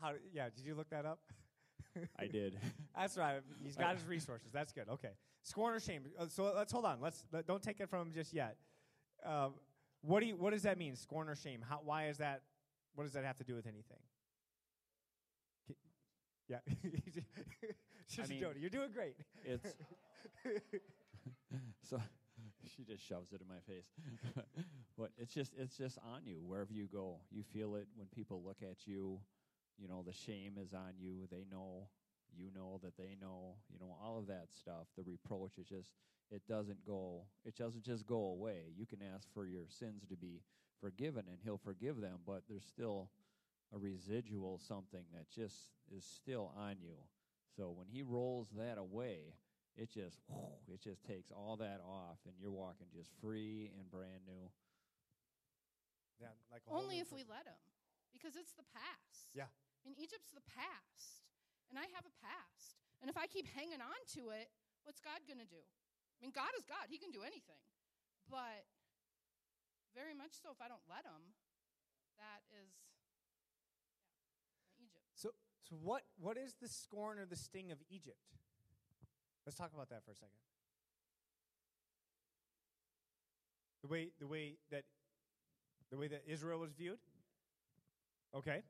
[0.00, 0.12] How?
[0.32, 0.48] Yeah.
[0.54, 1.20] Did you look that up?
[2.18, 2.58] I did.
[2.96, 3.40] That's right.
[3.62, 4.50] He's got his resources.
[4.52, 4.88] That's good.
[4.88, 5.10] Okay.
[5.42, 6.02] Scorn or shame.
[6.18, 7.00] Uh, so let's hold on.
[7.00, 8.56] Let's let, don't take it from him just yet.
[9.24, 9.54] Um,
[10.02, 10.96] what do you, What does that mean?
[10.96, 11.60] Scorn or shame?
[11.68, 11.80] How?
[11.84, 12.42] Why is that?
[12.94, 13.98] What does that have to do with anything?
[16.48, 16.58] Yeah.
[18.06, 19.14] Sister mean- Jody, you're doing great.
[19.44, 19.74] It's
[21.88, 22.00] so
[22.76, 23.86] she just shoves it in my face.
[24.98, 27.20] but it's just it's just on you wherever you go.
[27.30, 29.20] You feel it when people look at you.
[29.78, 31.26] You know the shame is on you.
[31.30, 31.88] They know
[32.36, 33.56] you know that they know.
[33.72, 34.86] You know all of that stuff.
[34.96, 35.90] The reproach is just
[36.30, 37.24] it doesn't go.
[37.44, 38.72] It doesn't just go away.
[38.76, 40.42] You can ask for your sins to be
[40.80, 42.18] forgiven, and He'll forgive them.
[42.26, 43.10] But there's still
[43.74, 45.56] a residual something that just
[45.94, 46.96] is still on you.
[47.56, 49.34] So when He rolls that away,
[49.80, 50.20] it just
[50.68, 54.44] it just takes all that off and you're walking just free and brand new
[56.20, 57.56] Yeah, like a Only new if we let him.
[58.12, 59.32] Because it's the past.
[59.32, 59.48] Yeah.
[59.48, 61.24] I mean, Egypt's the past.
[61.72, 62.76] And I have a past.
[63.00, 64.52] And if I keep hanging on to it,
[64.84, 65.64] what's God going to do?
[65.64, 66.92] I mean, God is God.
[66.92, 67.64] He can do anything.
[68.28, 68.68] But
[69.96, 71.32] very much so, if I don't let him,
[72.20, 72.68] that is
[74.76, 75.08] yeah, Egypt.
[75.16, 75.32] So,
[75.64, 78.36] so what, what is the scorn or the sting of Egypt?
[79.46, 80.40] Let's talk about that for a second.
[83.82, 84.84] The way, the way that,
[85.90, 87.00] the way that Israel was viewed.
[88.36, 88.62] Okay.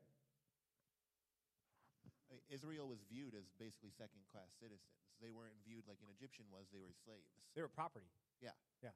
[2.47, 4.95] Israel was viewed as basically second class citizens.
[5.19, 7.27] They weren't viewed like an Egyptian was, they were slaves.
[7.53, 8.07] They were property.
[8.39, 8.55] Yeah.
[8.81, 8.95] Yeah.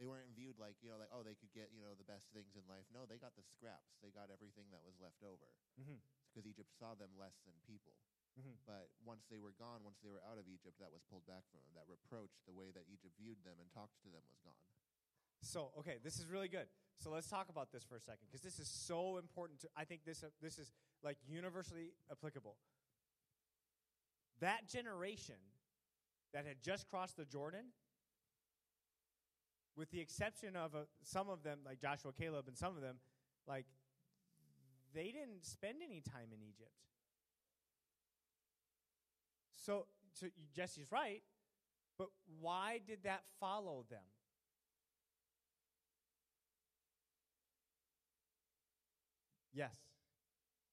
[0.00, 2.26] They weren't viewed like, you know, like, oh, they could get, you know, the best
[2.34, 2.88] things in life.
[2.90, 3.94] No, they got the scraps.
[4.02, 5.46] They got everything that was left over.
[5.78, 6.02] Mm-hmm.
[6.26, 7.94] Because Egypt saw them less than people.
[8.38, 8.58] Mhm.
[8.66, 11.46] But once they were gone, once they were out of Egypt, that was pulled back
[11.50, 11.74] from them.
[11.74, 14.58] That reproach, the way that Egypt viewed them and talked to them, was gone.
[15.42, 16.68] So, okay, this is really good.
[16.98, 19.60] So let's talk about this for a second because this is so important.
[19.60, 22.56] To, I think this uh, this is like universally applicable.
[24.40, 25.36] That generation
[26.32, 27.72] that had just crossed the Jordan,
[29.76, 32.98] with the exception of uh, some of them, like Joshua, Caleb, and some of them,
[33.46, 33.66] like
[34.92, 36.72] they didn't spend any time in Egypt.
[39.64, 41.22] So, so Jesse's right,
[41.96, 42.08] but
[42.40, 44.04] why did that follow them?
[49.54, 49.72] Yes.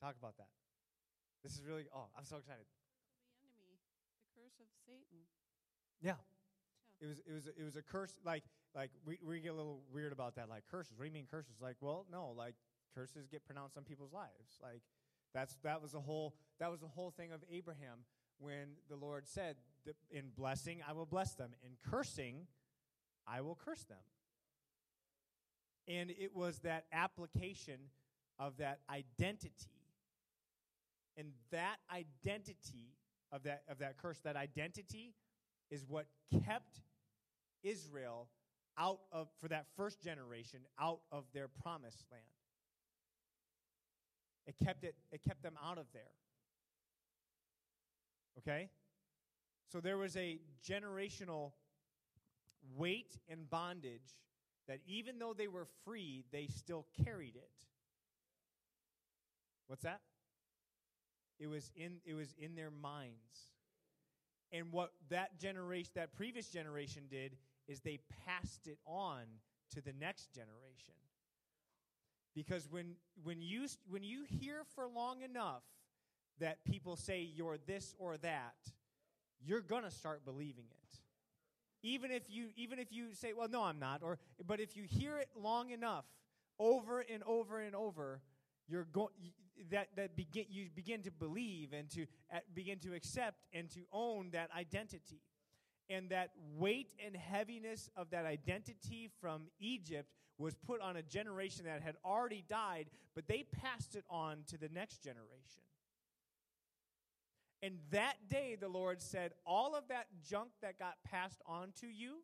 [0.02, 0.50] Talk about that.
[1.44, 2.66] This is really, oh, I'm so excited.
[3.40, 3.80] The enemy,
[4.18, 5.24] the curse of Satan.
[6.02, 6.18] Yeah.
[6.20, 6.20] Yeah.
[7.00, 8.44] It was it was it was a curse like
[8.76, 10.94] like we, we get a little weird about that like curses.
[10.96, 11.56] What do you mean curses?
[11.60, 12.54] Like, well, no, like
[12.94, 14.60] curses get pronounced on people's lives.
[14.62, 14.84] Like
[15.34, 18.06] that's that was the whole that was the whole thing of Abraham
[18.40, 19.56] when the Lord said
[20.12, 22.48] in blessing I will bless them, in cursing
[23.28, 23.98] I will curse them.
[25.88, 27.80] And it was that application
[28.40, 29.52] of that identity.
[31.18, 32.96] And that identity
[33.32, 35.14] of that of that curse, that identity
[35.70, 36.06] is what
[36.46, 36.82] kept
[37.64, 38.28] Israel
[38.78, 42.24] out of for that first generation out of their promised land.
[44.46, 46.02] It kept it it kept them out of there.
[48.40, 48.70] Okay?
[49.72, 51.52] So there was a generational
[52.76, 54.18] weight and bondage
[54.68, 57.66] that even though they were free, they still carried it.
[59.68, 60.02] What's that?
[61.40, 63.16] It was in it was in their minds.
[64.52, 69.22] And what that generation that previous generation did is they passed it on
[69.74, 70.94] to the next generation.
[72.34, 75.64] Because when when you when you hear for long enough
[76.40, 78.56] that people say you're this or that,
[79.46, 81.00] you're going to start believing it.
[81.84, 84.84] Even if you even if you say, "Well, no, I'm not," or but if you
[84.84, 86.06] hear it long enough,
[86.60, 88.22] over and over and over,
[88.68, 89.10] you're going
[89.72, 93.82] that that begin you begin to believe and to uh, begin to accept and to
[93.92, 95.22] own that identity.
[95.90, 100.08] And that weight and heaviness of that identity from Egypt
[100.42, 104.58] was put on a generation that had already died, but they passed it on to
[104.58, 105.62] the next generation.
[107.64, 111.88] And that day, the Lord said, All of that junk that got passed on to
[111.88, 112.24] you,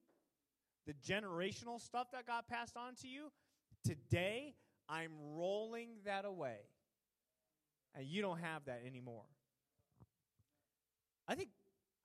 [0.85, 3.31] the generational stuff that got passed on to you,
[3.85, 4.55] today
[4.89, 6.57] I'm rolling that away.
[7.95, 9.25] And you don't have that anymore.
[11.27, 11.49] I think,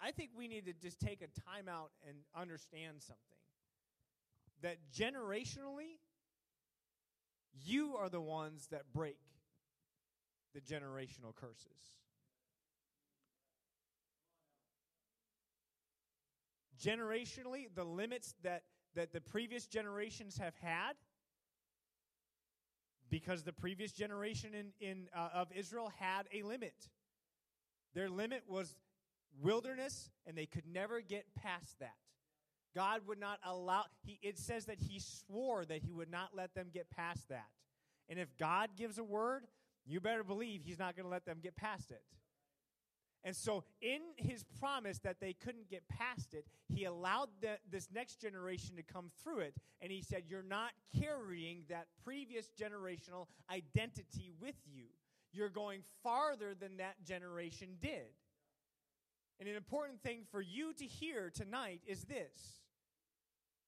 [0.01, 3.42] I think we need to just take a time out and understand something.
[4.63, 5.99] That generationally,
[7.65, 9.19] you are the ones that break
[10.55, 11.93] the generational curses.
[16.83, 18.63] generationally, the limits that,
[18.95, 20.95] that the previous generations have had,
[23.09, 26.75] because the previous generation in, in, uh, of Israel had a limit.
[27.95, 28.75] Their limit was
[29.41, 31.95] wilderness, and they could never get past that.
[32.75, 36.55] God would not allow, he, it says that He swore that He would not let
[36.55, 37.49] them get past that.
[38.09, 39.45] And if God gives a word,
[39.87, 42.03] you better believe He's not going to let them get past it.
[43.25, 47.89] And so, in his promise that they couldn't get past it, he allowed the, this
[47.95, 49.55] next generation to come through it.
[49.81, 54.87] And he said, You're not carrying that previous generational identity with you.
[55.33, 58.11] You're going farther than that generation did.
[59.39, 62.62] And an important thing for you to hear tonight is this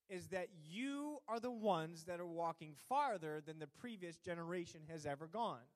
[0.08, 5.06] is that you are the ones that are walking farther than the previous generation has
[5.06, 5.66] ever gone.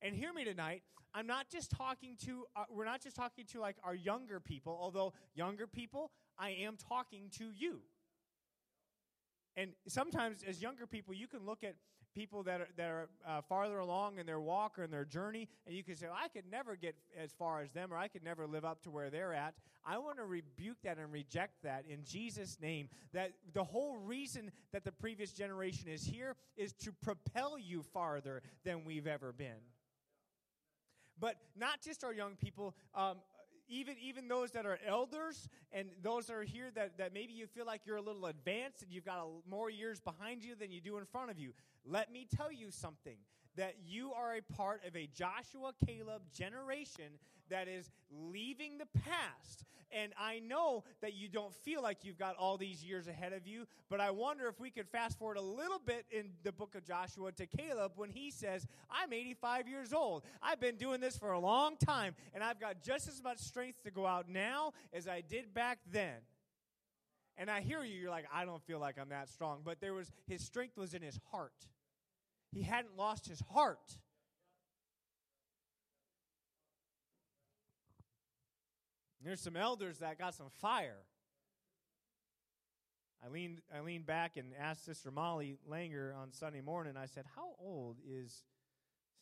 [0.00, 0.82] And hear me tonight.
[1.14, 4.76] I'm not just talking to, uh, we're not just talking to like our younger people,
[4.80, 7.80] although younger people, I am talking to you.
[9.56, 11.74] And sometimes as younger people, you can look at
[12.14, 15.48] people that are, that are uh, farther along in their walk or in their journey,
[15.66, 18.08] and you can say, well, I could never get as far as them, or I
[18.08, 19.54] could never live up to where they're at.
[19.84, 22.88] I want to rebuke that and reject that in Jesus' name.
[23.12, 28.42] That the whole reason that the previous generation is here is to propel you farther
[28.64, 29.60] than we've ever been.
[31.18, 33.18] But not just our young people, um,
[33.72, 37.46] even, even those that are elders and those that are here that, that maybe you
[37.46, 40.70] feel like you're a little advanced and you've got a, more years behind you than
[40.70, 41.52] you do in front of you.
[41.84, 43.16] Let me tell you something
[43.56, 47.18] that you are a part of a Joshua Caleb generation
[47.52, 49.64] that is leaving the past.
[49.94, 53.46] And I know that you don't feel like you've got all these years ahead of
[53.46, 56.74] you, but I wonder if we could fast forward a little bit in the book
[56.74, 60.24] of Joshua to Caleb when he says, I'm 85 years old.
[60.42, 63.82] I've been doing this for a long time, and I've got just as much strength
[63.84, 66.16] to go out now as I did back then.
[67.36, 69.60] And I hear you, you're like, I don't feel like I'm that strong.
[69.62, 71.66] But there was his strength was in his heart.
[72.50, 73.98] He hadn't lost his heart.
[79.24, 81.04] There's some elders that got some fire.
[83.24, 86.94] I leaned, I leaned back and asked Sister Molly Langer on Sunday morning.
[86.96, 88.42] I said, How old is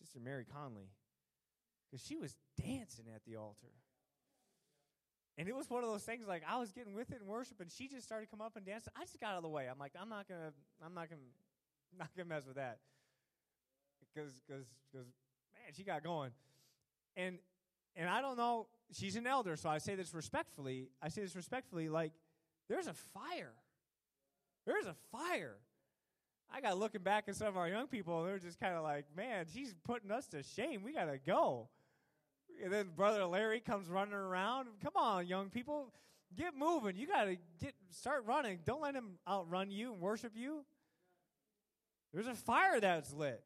[0.01, 0.89] Sister Mary Conley?
[1.91, 3.73] Because she was dancing at the altar.
[5.37, 7.61] And it was one of those things like I was getting with it in worship,
[7.61, 8.93] and she just started come up and dancing.
[8.97, 9.69] I just got out of the way.
[9.71, 10.53] I'm like, I'm not gonna,
[10.85, 11.23] I'm not gonna,
[11.99, 12.79] not gonna mess with that
[14.01, 15.07] because because because
[15.53, 16.31] man, she got going,
[17.17, 17.39] and
[17.97, 18.67] and I don't know.
[18.93, 20.89] She's an elder, so I say this respectfully.
[21.01, 22.13] I say this respectfully, like
[22.69, 23.53] there's a fire.
[24.67, 25.57] There's a fire.
[26.53, 28.83] I got looking back at some of our young people, and they're just kind of
[28.83, 30.83] like, man, she's putting us to shame.
[30.83, 31.69] We got to go.
[32.63, 34.69] And then Brother Larry comes running around.
[34.83, 35.93] Come on, young people,
[36.37, 36.97] get moving.
[36.97, 38.59] You got to get start running.
[38.65, 40.65] Don't let him outrun you and worship you.
[42.13, 43.43] There's a fire that's lit.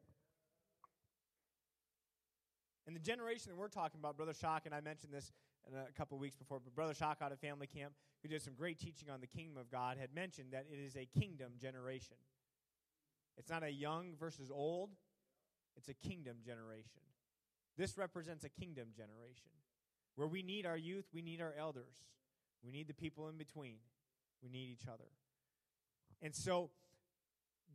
[2.87, 5.32] And the generation that we're talking about, Brother Shock, and I mentioned this
[5.72, 8.78] a couple weeks before, but Brother Shock out of Family Camp, who did some great
[8.78, 12.16] teaching on the kingdom of God, had mentioned that it is a kingdom generation.
[13.39, 14.91] It's not a young versus old,
[15.76, 17.01] it's a kingdom generation.
[17.76, 19.51] This represents a kingdom generation
[20.16, 22.05] where we need our youth, we need our elders,
[22.64, 23.78] we need the people in between,
[24.43, 25.09] we need each other.
[26.22, 26.70] And so,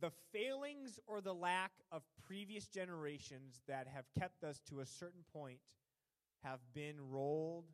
[0.00, 5.22] the failings or the lack of previous generations that have kept us to a certain
[5.32, 5.58] point
[6.42, 7.66] have been rolled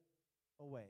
[0.60, 0.88] away.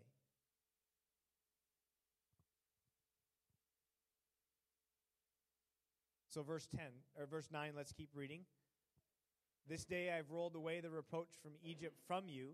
[6.31, 6.85] So, verse 10,
[7.19, 8.41] or verse 9, let's keep reading.
[9.69, 12.51] This day I've rolled away the reproach from Egypt from you,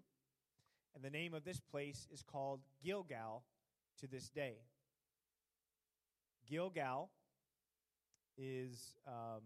[0.95, 3.43] and the name of this place is called Gilgal
[4.01, 4.59] to this day.
[6.49, 7.11] Gilgal
[8.37, 9.43] is um,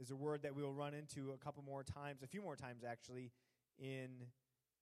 [0.00, 2.56] is a word that we will run into a couple more times, a few more
[2.56, 3.30] times actually,
[3.78, 4.08] in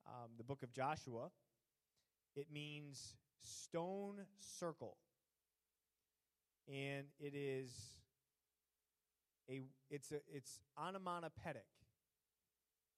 [0.07, 1.30] um, the book of Joshua.
[2.34, 4.96] It means stone circle,
[6.68, 7.70] and it is
[9.50, 11.66] a it's a it's onomatopoetic.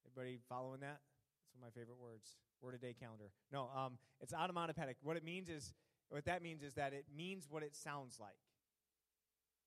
[0.07, 1.01] Everybody following that?
[1.01, 2.37] That's one of my favorite words.
[2.61, 3.31] Word a day calendar.
[3.53, 4.97] No, um, it's onomatopoetic.
[5.03, 5.73] What it means is
[6.09, 8.37] what that means is that it means what it sounds like.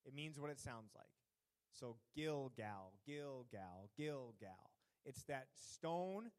[0.07, 1.05] It means what it sounds like.
[1.73, 4.71] So Gilgal, Gilgal, Gilgal.
[5.05, 6.31] It's that stone,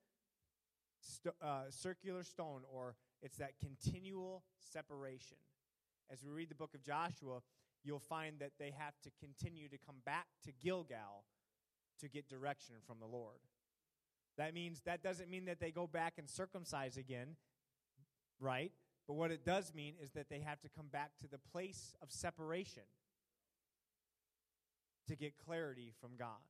[1.01, 5.37] st- uh, circular stone, or it's that continual separation.
[6.11, 7.41] As we read the book of Joshua,
[7.85, 11.25] you'll find that they have to continue to come back to Gilgal
[12.01, 13.39] to get direction from the Lord.
[14.39, 17.37] That means that doesn't mean that they go back and circumcise again,
[18.41, 18.73] right?
[19.07, 21.95] But what it does mean is that they have to come back to the place
[22.01, 22.85] of separation
[25.09, 26.41] to get clarity from God.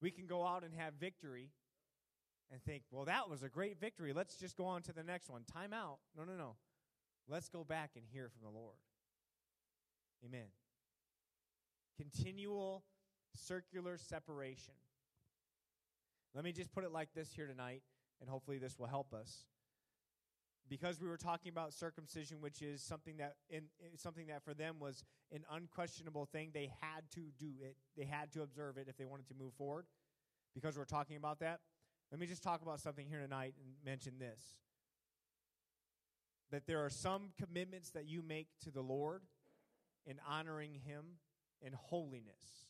[0.00, 1.50] We can go out and have victory
[2.50, 4.12] and think, well, that was a great victory.
[4.12, 5.42] Let's just go on to the next one.
[5.52, 5.98] Time out.
[6.16, 6.56] No, no, no.
[7.28, 8.76] Let's go back and hear from the Lord.
[10.24, 10.46] Amen.
[11.96, 12.84] Continual
[13.34, 14.74] circular separation.
[16.34, 17.82] Let me just put it like this here tonight,
[18.20, 19.44] and hopefully this will help us.
[20.68, 23.64] Because we were talking about circumcision, which is something that in,
[23.96, 25.02] something that for them was
[25.32, 27.76] an unquestionable thing, they had to do it.
[27.96, 29.86] They had to observe it if they wanted to move forward.
[30.54, 31.60] Because we're talking about that,
[32.10, 34.40] let me just talk about something here tonight and mention this.
[36.50, 39.22] That there are some commitments that you make to the Lord
[40.06, 41.04] in honoring Him
[41.60, 42.66] in holiness.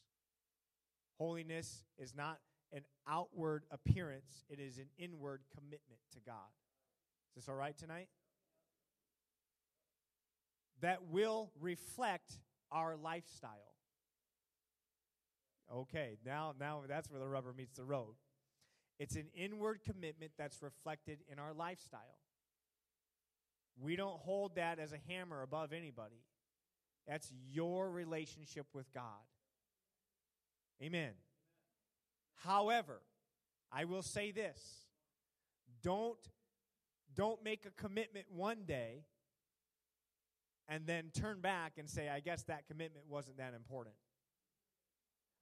[1.19, 2.39] Holiness is not
[2.73, 6.35] an outward appearance, it is an inward commitment to God.
[7.37, 8.09] Is this all right tonight?
[10.81, 12.33] That will reflect
[12.71, 13.75] our lifestyle.
[15.75, 18.15] Okay, now now that's where the rubber meets the road.
[18.99, 22.19] It's an inward commitment that's reflected in our lifestyle.
[23.81, 26.25] We don't hold that as a hammer above anybody.
[27.07, 29.03] That's your relationship with God.
[30.83, 31.13] Amen.
[32.45, 33.01] However,
[33.73, 34.61] I will say this.
[35.83, 36.19] Don't
[37.17, 39.05] don't make a commitment one day
[40.69, 43.95] and then turn back and say, I guess that commitment wasn't that important.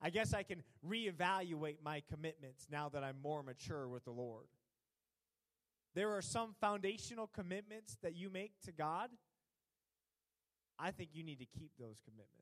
[0.00, 4.46] I guess I can reevaluate my commitments now that I'm more mature with the Lord.
[5.94, 9.08] There are some foundational commitments that you make to God.
[10.78, 12.32] I think you need to keep those commitments.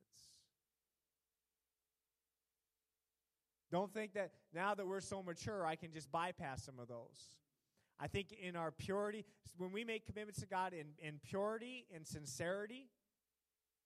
[3.70, 7.38] Don't think that now that we're so mature, I can just bypass some of those.
[8.00, 9.24] I think in our purity,
[9.56, 12.88] when we make commitments to God in, in purity and sincerity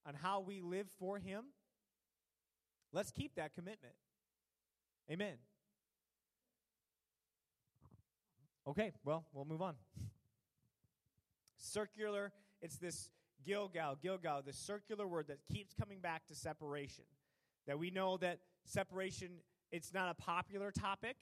[0.07, 1.45] on how we live for Him,
[2.93, 3.95] let's keep that commitment.
[5.11, 5.35] Amen.
[8.67, 9.75] Okay, well, we'll move on.
[11.57, 13.11] Circular, it's this
[13.47, 17.05] Gilgal, Gilgal, the circular word that keeps coming back to separation.
[17.67, 19.29] That we know that separation,
[19.71, 21.17] it's not a popular topic.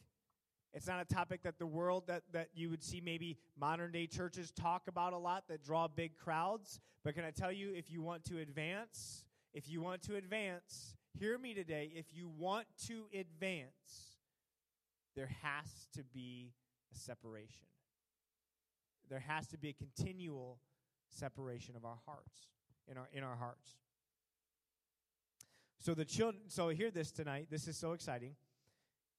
[0.76, 4.06] It's not a topic that the world that, that you would see maybe modern day
[4.06, 6.80] churches talk about a lot that draw big crowds.
[7.02, 9.24] But can I tell you, if you want to advance,
[9.54, 14.18] if you want to advance, hear me today, if you want to advance,
[15.14, 16.52] there has to be
[16.94, 17.68] a separation.
[19.08, 20.58] There has to be a continual
[21.08, 22.50] separation of our hearts,
[22.86, 23.78] in our in our hearts.
[25.78, 27.46] So the children so hear this tonight.
[27.50, 28.34] This is so exciting.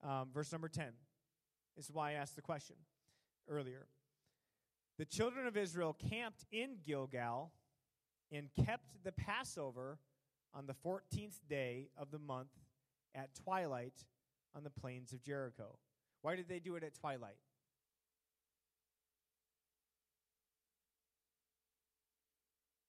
[0.04, 0.86] Um, verse number 10.
[1.78, 2.76] This is why I asked the question
[3.48, 3.86] earlier.
[4.98, 7.52] The children of Israel camped in Gilgal
[8.32, 10.00] and kept the Passover
[10.56, 12.50] on the 14th day of the month
[13.14, 13.94] at twilight
[14.56, 15.78] on the plains of Jericho.
[16.24, 17.38] Why did they do it at twilight?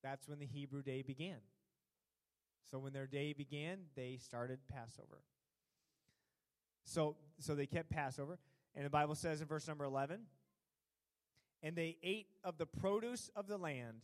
[0.02, 1.38] That's when the Hebrew day began.
[2.70, 5.22] So when their day began, they started Passover.
[6.84, 8.38] So so they kept Passover.
[8.74, 10.20] And the Bible says in verse number 11,
[11.62, 14.02] and they ate of the produce of the land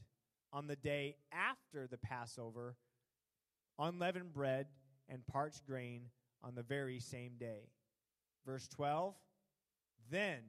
[0.52, 2.76] on the day after the Passover,
[3.78, 4.66] unleavened bread
[5.08, 6.06] and parched grain
[6.42, 7.68] on the very same day.
[8.44, 9.14] Verse 12,
[10.10, 10.40] then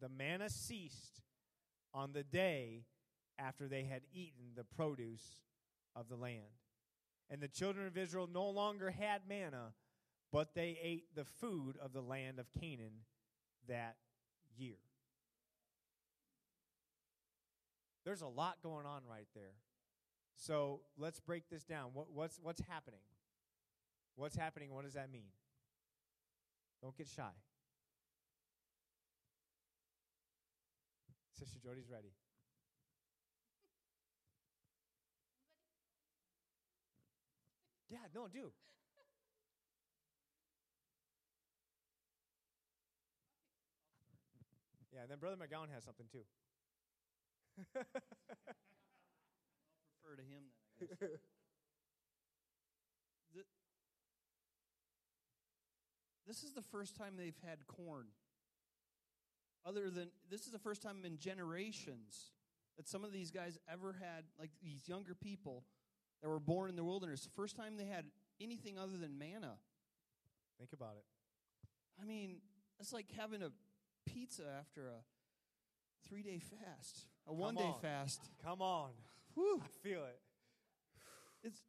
[0.00, 1.22] the manna ceased
[1.94, 2.84] on the day
[3.38, 5.42] after they had eaten the produce
[5.94, 6.42] of the land.
[7.28, 9.72] And the children of Israel no longer had manna,
[10.32, 13.04] but they ate the food of the land of Canaan
[13.68, 13.96] that
[14.56, 14.76] year.
[18.04, 19.54] There's a lot going on right there.
[20.36, 21.90] So let's break this down.
[21.92, 23.00] What, what's, what's happening?
[24.14, 24.72] What's happening?
[24.72, 25.30] What does that mean?
[26.82, 27.30] Don't get shy.
[31.38, 32.12] Sister Jody's ready.
[37.90, 38.52] Yeah, no, do.
[45.06, 46.24] And then Brother McGowan has something too.
[47.76, 47.84] I'll
[50.02, 50.42] prefer to him
[50.80, 50.98] then, I guess.
[53.32, 53.46] Th-
[56.26, 58.06] this is the first time they've had corn.
[59.64, 62.32] Other than this is the first time in generations
[62.76, 65.62] that some of these guys ever had, like these younger people
[66.20, 68.06] that were born in the wilderness, the first time they had
[68.40, 69.54] anything other than manna.
[70.58, 71.04] Think about it.
[72.02, 72.38] I mean,
[72.80, 73.52] it's like having a
[74.06, 77.80] pizza after a three day fast, a one day on.
[77.80, 78.20] fast.
[78.44, 78.90] Come on.
[79.34, 79.60] Whew.
[79.62, 80.18] I feel it.
[81.42, 81.60] It's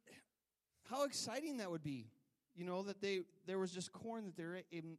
[0.90, 2.06] how exciting that would be.
[2.54, 4.98] You know that they there was just corn that they're in,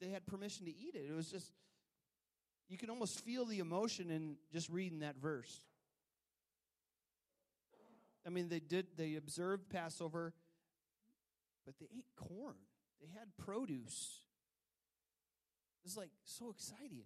[0.00, 1.06] they had permission to eat it.
[1.10, 1.52] It was just
[2.68, 5.60] you can almost feel the emotion in just reading that verse.
[8.26, 10.32] I mean, they did they observed Passover,
[11.66, 12.56] but they ate corn.
[13.00, 14.23] They had produce.
[15.84, 17.04] It's like so exciting.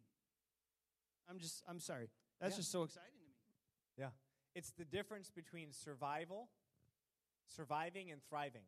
[1.29, 2.11] I'm just I'm sorry.
[2.41, 2.59] That's Yeah.
[2.59, 3.35] just so exciting to me.
[3.97, 4.11] Yeah.
[4.55, 6.49] It's the difference between survival,
[7.47, 8.65] surviving, and thriving.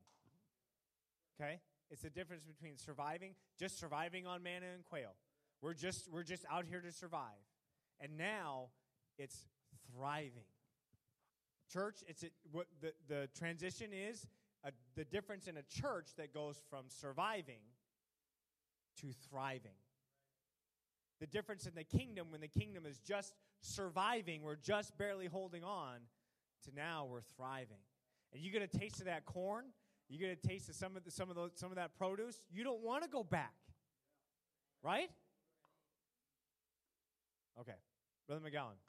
[1.41, 1.61] Okay?
[1.91, 5.15] It's the difference between surviving, just surviving on manna and quail.
[5.63, 7.45] We're just we're just out here to survive.
[8.01, 8.71] And now
[9.19, 9.47] it's
[9.93, 10.47] thriving.
[11.73, 14.27] Church, it's a, what the, the transition is
[14.65, 17.61] a, the difference in a church that goes from surviving
[19.01, 19.77] to thriving.
[21.21, 25.63] The difference in the kingdom when the kingdom is just surviving, we're just barely holding
[25.63, 25.99] on,
[26.65, 27.83] to now we're thriving.
[28.33, 29.67] And you get a taste of that corn,
[30.09, 32.41] you get a taste of some of the, some of those, some of that produce.
[32.51, 33.55] You don't want to go back,
[34.83, 35.11] right?
[37.61, 37.77] Okay,
[38.27, 38.81] Brother McGowan.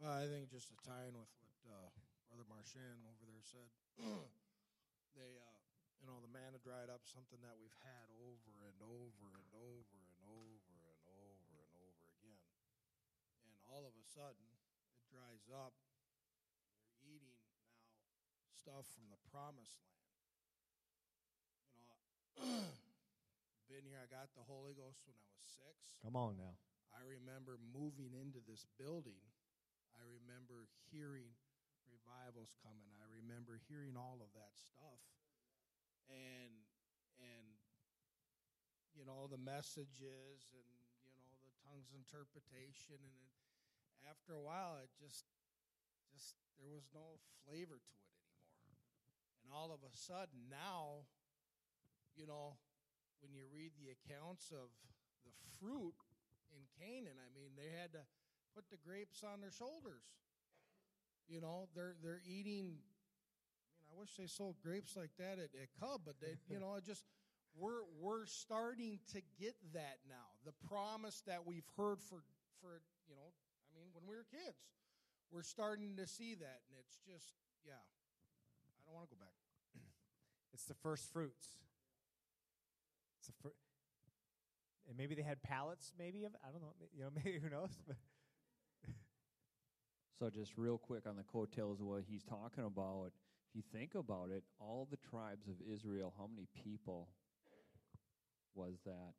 [0.00, 1.88] Well, I think just to tie in with what uh,
[2.28, 3.68] Brother Marchand over there said,
[5.16, 5.56] they, uh,
[6.00, 9.96] you know, the manna dried up, something that we've had over and over and over
[10.00, 12.40] and over and over and over again.
[13.44, 14.44] And all of a sudden,
[14.92, 15.72] it dries up,
[16.84, 17.64] you're eating now
[18.52, 20.20] stuff from the promised land.
[21.72, 21.96] You know,
[23.72, 25.96] been here, I got the Holy Ghost when I was six.
[26.04, 26.60] Come on now.
[26.92, 29.24] I remember moving into this building.
[29.96, 31.32] I remember hearing
[31.88, 32.92] revivals coming.
[33.00, 35.00] I remember hearing all of that stuff.
[36.12, 36.52] And
[37.16, 37.48] and
[38.92, 40.68] you know the messages and
[41.00, 43.24] you know the tongues interpretation and
[44.08, 45.26] after a while it just
[46.12, 48.16] just there was no flavor to it
[48.68, 49.00] anymore.
[49.44, 51.08] And all of a sudden now
[52.16, 52.60] you know
[53.20, 54.72] when you read the accounts of
[55.24, 55.96] the fruit
[56.52, 57.16] in Canaan.
[57.20, 58.02] I mean, they had to
[58.54, 60.04] put the grapes on their shoulders.
[61.28, 62.80] You know, they're they're eating.
[63.70, 66.58] I mean, I wish they sold grapes like that at, at Cub, but they, you
[66.58, 67.04] know, it just
[67.54, 70.34] we're we're starting to get that now.
[70.44, 72.24] The promise that we've heard for
[72.60, 73.30] for you know,
[73.70, 74.58] I mean, when we were kids,
[75.30, 77.32] we're starting to see that, and it's just
[77.64, 77.78] yeah.
[77.78, 79.36] I don't want to go back.
[80.52, 81.46] It's the first fruits.
[83.18, 83.54] It's the fir-
[84.88, 87.70] and maybe they had pallets, maybe of I don't know, you know, maybe who knows.
[87.86, 87.96] But
[90.18, 93.12] So just real quick on the coattails of what he's talking about,
[93.48, 97.08] if you think about it, all the tribes of Israel, how many people
[98.54, 99.14] was that?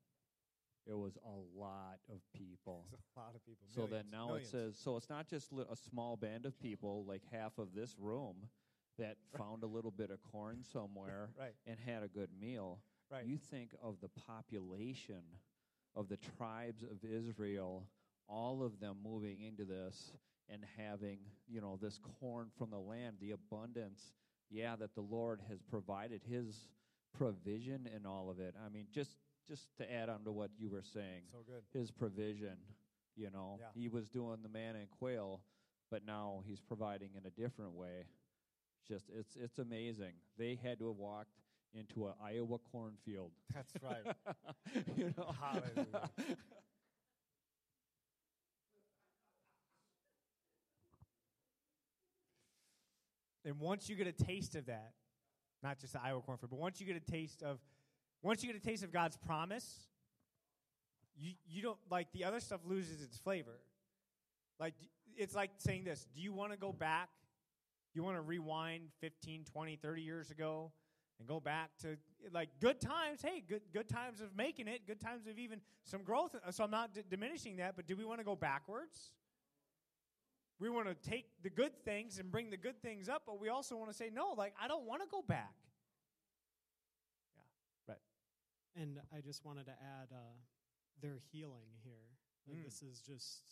[0.87, 2.85] It was a lot of people.
[2.93, 3.67] it's a lot of people.
[3.73, 4.47] So then millions, now millions.
[4.47, 7.73] it says, so it's not just li- a small band of people, like half of
[7.75, 8.35] this room,
[8.97, 11.53] that found a little bit of corn somewhere Right.
[11.67, 12.79] and had a good meal.
[13.11, 13.25] Right.
[13.25, 15.21] You think of the population
[15.95, 17.85] of the tribes of Israel,
[18.27, 20.13] all of them moving into this
[20.49, 24.13] and having, you know, this corn from the land, the abundance,
[24.49, 26.69] yeah, that the Lord has provided his
[27.17, 28.55] provision in all of it.
[28.65, 29.17] I mean, just
[29.47, 31.61] just to add on to what you were saying so good.
[31.77, 32.57] his provision.
[33.15, 33.67] You know, Yeah.
[33.75, 35.41] he was doing the man and quail,
[35.89, 38.05] but now he's providing in a different way.
[38.87, 40.13] Just it's it's amazing.
[40.37, 41.35] They had to have walked
[41.73, 43.31] into an Iowa cornfield.
[43.53, 44.15] That's right.
[44.97, 46.09] you know, Hallelujah.
[53.45, 54.93] And once you get a taste of that,
[55.63, 57.59] not just the Iowa cornfield, but once you get a taste of
[58.21, 59.87] Once you get a taste of God's promise,
[61.17, 63.59] you, you don't like the other stuff loses its flavor.
[64.59, 64.75] Like
[65.17, 67.09] it's like saying this, do you want to go back?
[67.93, 70.71] You want to rewind 15, 20, 30 years ago
[71.19, 71.97] and go back to
[72.31, 73.21] like good times.
[73.21, 76.35] Hey, good good times of making it, good times of even some growth.
[76.35, 79.11] Uh, so I'm not d- diminishing that, but do we want to go backwards?
[80.59, 83.49] We want to take the good things and bring the good things up, but we
[83.49, 85.53] also want to say no, like I don't want to go back.
[88.75, 90.37] And I just wanted to add uh,
[91.01, 92.07] their healing here.
[92.47, 92.65] Like Mm.
[92.65, 93.43] This is just,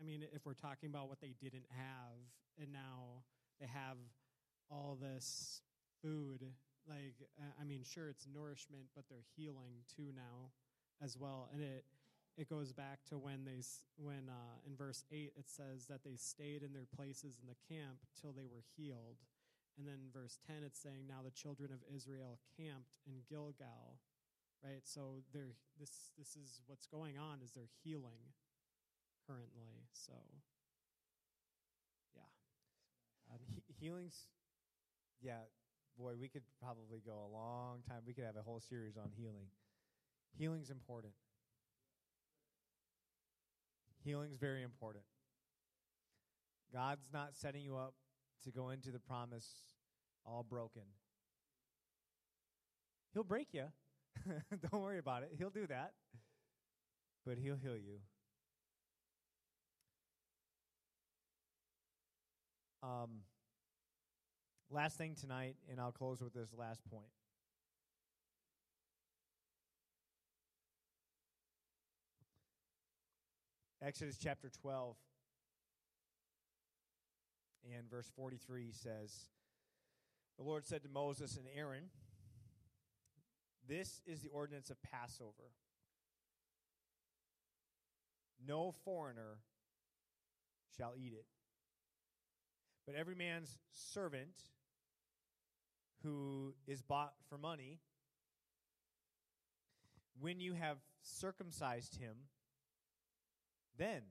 [0.00, 2.16] I mean, if we're talking about what they didn't have,
[2.58, 3.24] and now
[3.60, 3.98] they have
[4.70, 5.60] all this
[6.02, 6.40] food,
[6.88, 10.50] like, uh, I mean, sure, it's nourishment, but they're healing too now
[11.02, 11.48] as well.
[11.52, 11.84] And it,
[12.36, 13.60] it goes back to when they
[13.96, 17.74] when uh, in verse 8 it says that they stayed in their places in the
[17.74, 19.20] camp till they were healed
[19.78, 24.00] and then verse 10 it's saying now the children of israel camped in gilgal
[24.64, 28.32] right so they're this this is what's going on is they're healing
[29.26, 30.12] currently so
[32.14, 32.22] yeah
[33.32, 34.26] Um, he- healings,
[35.20, 35.42] yeah,
[35.98, 38.02] boy, we could probably go a long time.
[38.06, 39.48] We could have a whole series on healing.
[40.38, 41.14] Healing's important.
[44.04, 45.04] Healing's very important.
[46.72, 47.94] God's not setting you up
[48.44, 49.48] to go into the promise
[50.26, 50.82] all broken.
[53.14, 53.66] He'll break you.
[54.70, 55.32] Don't worry about it.
[55.38, 55.92] He'll do that.
[57.24, 57.98] But he'll heal you.
[62.82, 63.20] Um,
[64.70, 67.06] last thing tonight, and I'll close with this last point.
[73.84, 74.96] Exodus chapter 12
[77.76, 79.28] and verse 43 says,
[80.38, 81.90] The Lord said to Moses and Aaron,
[83.68, 85.52] This is the ordinance of Passover.
[88.46, 89.38] No foreigner
[90.76, 91.26] shall eat it.
[92.86, 94.42] But every man's servant
[96.02, 97.78] who is bought for money,
[100.20, 102.16] when you have circumcised him,
[103.78, 104.02] then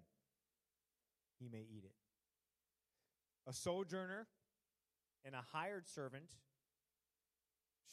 [1.40, 1.96] he may eat it.
[3.48, 4.28] A sojourner
[5.26, 6.26] and a hired servant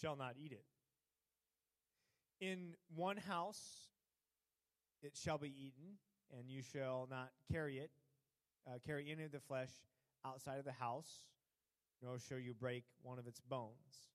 [0.01, 0.65] shall not eat it.
[2.41, 3.89] In one house
[5.03, 5.99] it shall be eaten,
[6.37, 7.91] and you shall not carry it,
[8.67, 9.71] uh, carry any of the flesh
[10.25, 11.25] outside of the house,
[12.03, 14.11] nor shall you break one of its bones.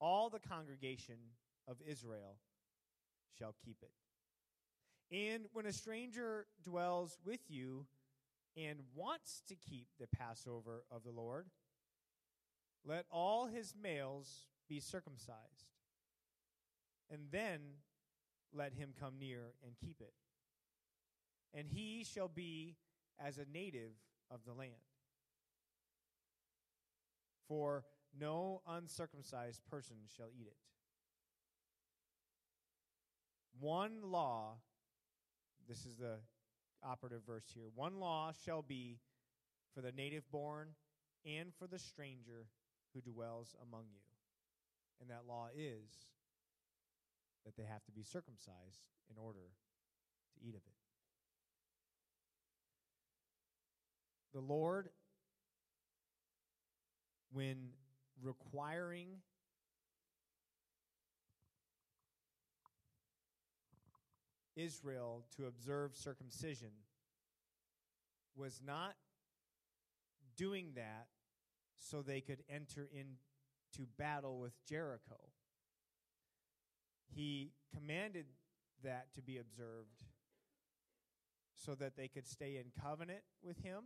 [0.00, 1.16] All the congregation
[1.68, 2.36] of Israel
[3.38, 3.92] shall keep it.
[5.14, 7.86] And when a stranger dwells with you
[8.56, 11.46] and wants to keep the Passover of the Lord,
[12.84, 15.73] let all his males be circumcised,
[17.14, 17.60] and then
[18.52, 20.12] let him come near and keep it.
[21.56, 22.74] And he shall be
[23.24, 23.92] as a native
[24.30, 24.72] of the land.
[27.46, 27.84] For
[28.18, 30.56] no uncircumcised person shall eat it.
[33.60, 34.56] One law,
[35.68, 36.16] this is the
[36.82, 38.98] operative verse here one law shall be
[39.74, 40.68] for the native born
[41.24, 42.46] and for the stranger
[42.92, 44.00] who dwells among you.
[45.00, 45.88] And that law is
[47.44, 48.80] that they have to be circumcised
[49.10, 49.40] in order
[50.34, 50.74] to eat of it.
[54.32, 54.88] The Lord,
[57.32, 57.68] when
[58.20, 59.08] requiring
[64.56, 66.70] Israel to observe circumcision,
[68.36, 68.94] was not
[70.36, 71.06] doing that
[71.76, 75.33] so they could enter into battle with Jericho.
[77.14, 78.26] He commanded
[78.82, 80.02] that to be observed
[81.54, 83.84] so that they could stay in covenant with him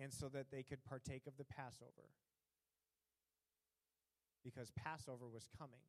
[0.00, 2.10] and so that they could partake of the Passover.
[4.44, 5.80] Because Passover was coming.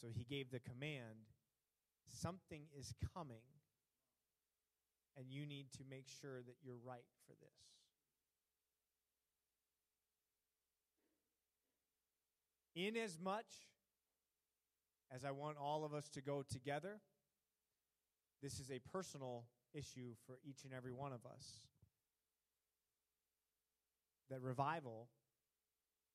[0.00, 1.30] So he gave the command
[2.06, 3.42] something is coming,
[5.16, 7.64] and you need to make sure that you're right for this.
[12.76, 13.44] Inasmuch
[15.14, 17.00] as I want all of us to go together,
[18.42, 21.60] this is a personal issue for each and every one of us.
[24.30, 25.08] That revival,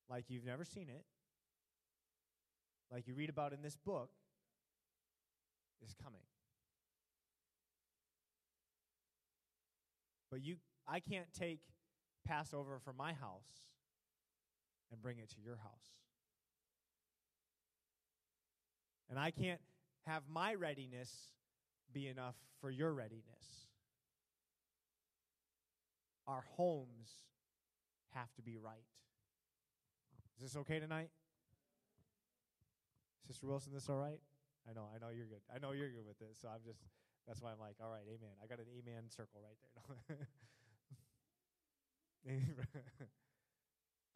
[0.09, 1.05] like you've never seen it,
[2.91, 4.09] like you read about in this book,
[5.81, 6.21] is coming.
[10.29, 11.61] But you I can't take
[12.27, 13.67] Passover from my house
[14.91, 16.08] and bring it to your house.
[19.09, 19.59] And I can't
[20.05, 21.11] have my readiness
[21.93, 23.67] be enough for your readiness.
[26.27, 27.09] Our homes
[28.13, 28.85] have to be right.
[30.37, 31.09] Is this okay tonight?
[33.27, 34.19] Sister Wilson, this all right?
[34.69, 35.41] I know, I know you're good.
[35.53, 36.79] I know you're good with this, so I'm just
[37.27, 38.31] that's why I'm like, all right, amen.
[38.43, 39.57] I got an amen circle right
[40.15, 40.27] there.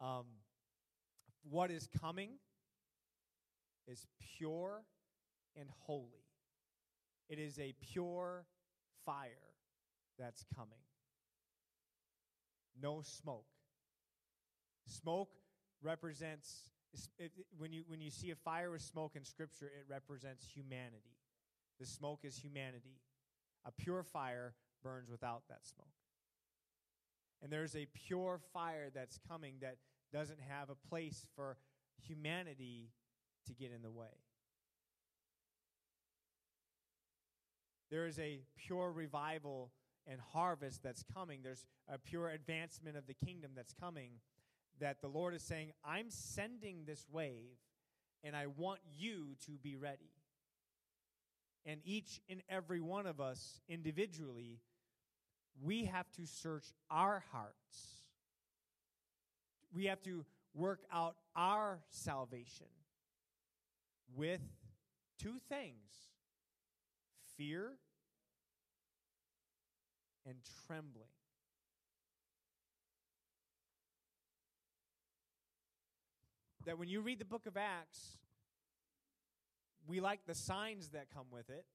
[0.00, 0.24] um,
[1.48, 2.30] what is coming
[3.86, 4.06] is
[4.38, 4.84] pure
[5.56, 6.24] and holy.
[7.28, 8.44] It is a pure
[9.04, 9.30] fire
[10.18, 10.78] that's coming.
[12.80, 13.46] No smoke.
[14.86, 15.30] Smoke
[15.82, 16.70] represents
[17.18, 21.16] it, when you when you see a fire with smoke in scripture it represents humanity.
[21.80, 23.00] The smoke is humanity.
[23.64, 25.88] A pure fire burns without that smoke.
[27.42, 29.76] And there's a pure fire that's coming that
[30.12, 31.56] doesn't have a place for
[32.06, 32.90] humanity
[33.46, 34.06] to get in the way.
[37.90, 39.70] There is a pure revival
[40.06, 41.40] and harvest that's coming.
[41.42, 44.10] There's a pure advancement of the kingdom that's coming
[44.80, 47.58] that the Lord is saying, I'm sending this wave
[48.22, 50.10] and I want you to be ready.
[51.66, 54.60] And each and every one of us individually,
[55.62, 58.02] we have to search our hearts.
[59.72, 60.24] We have to
[60.54, 62.66] work out our salvation
[64.16, 64.40] with
[65.18, 65.92] two things
[67.36, 67.72] fear
[70.26, 70.36] and
[70.66, 71.08] trembling.
[76.66, 78.16] That when you read the book of Acts,
[79.86, 81.66] we like the signs that come with it.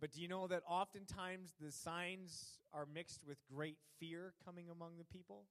[0.00, 4.92] But do you know that oftentimes the signs are mixed with great fear coming among
[4.98, 5.44] the people?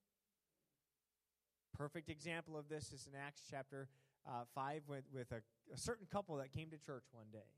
[1.77, 3.87] Perfect example of this is in Acts chapter
[4.29, 5.41] uh, 5 with, with a,
[5.73, 7.49] a certain couple that came to church one day.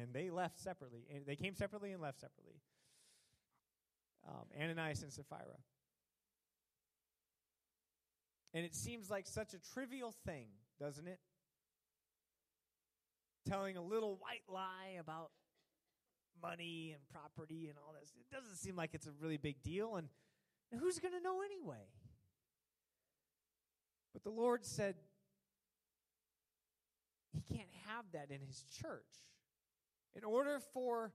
[0.00, 1.06] And they left separately.
[1.14, 2.60] And they came separately and left separately.
[4.28, 5.58] Um, Ananias and Sapphira.
[8.52, 10.46] And it seems like such a trivial thing,
[10.80, 11.20] doesn't it?
[13.48, 15.30] Telling a little white lie about
[16.42, 18.12] money and property and all this.
[18.18, 19.96] It doesn't seem like it's a really big deal.
[19.96, 20.08] And,
[20.72, 21.86] and who's going to know anyway?
[24.16, 24.94] But the Lord said,
[27.34, 29.02] He can't have that in His church.
[30.14, 31.12] In order for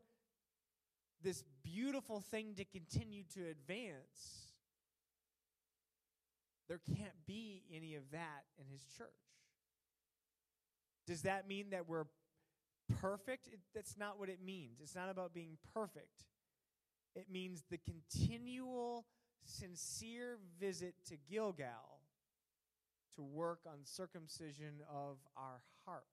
[1.24, 4.52] this beautiful thing to continue to advance,
[6.70, 9.10] there can't be any of that in his church.
[11.08, 12.06] Does that mean that we're
[13.02, 13.48] perfect?
[13.48, 14.80] It, that's not what it means.
[14.80, 16.26] It's not about being perfect.
[17.16, 19.06] It means the continual,
[19.44, 22.01] sincere visit to Gilgal
[23.16, 26.06] to work on circumcision of our hearts.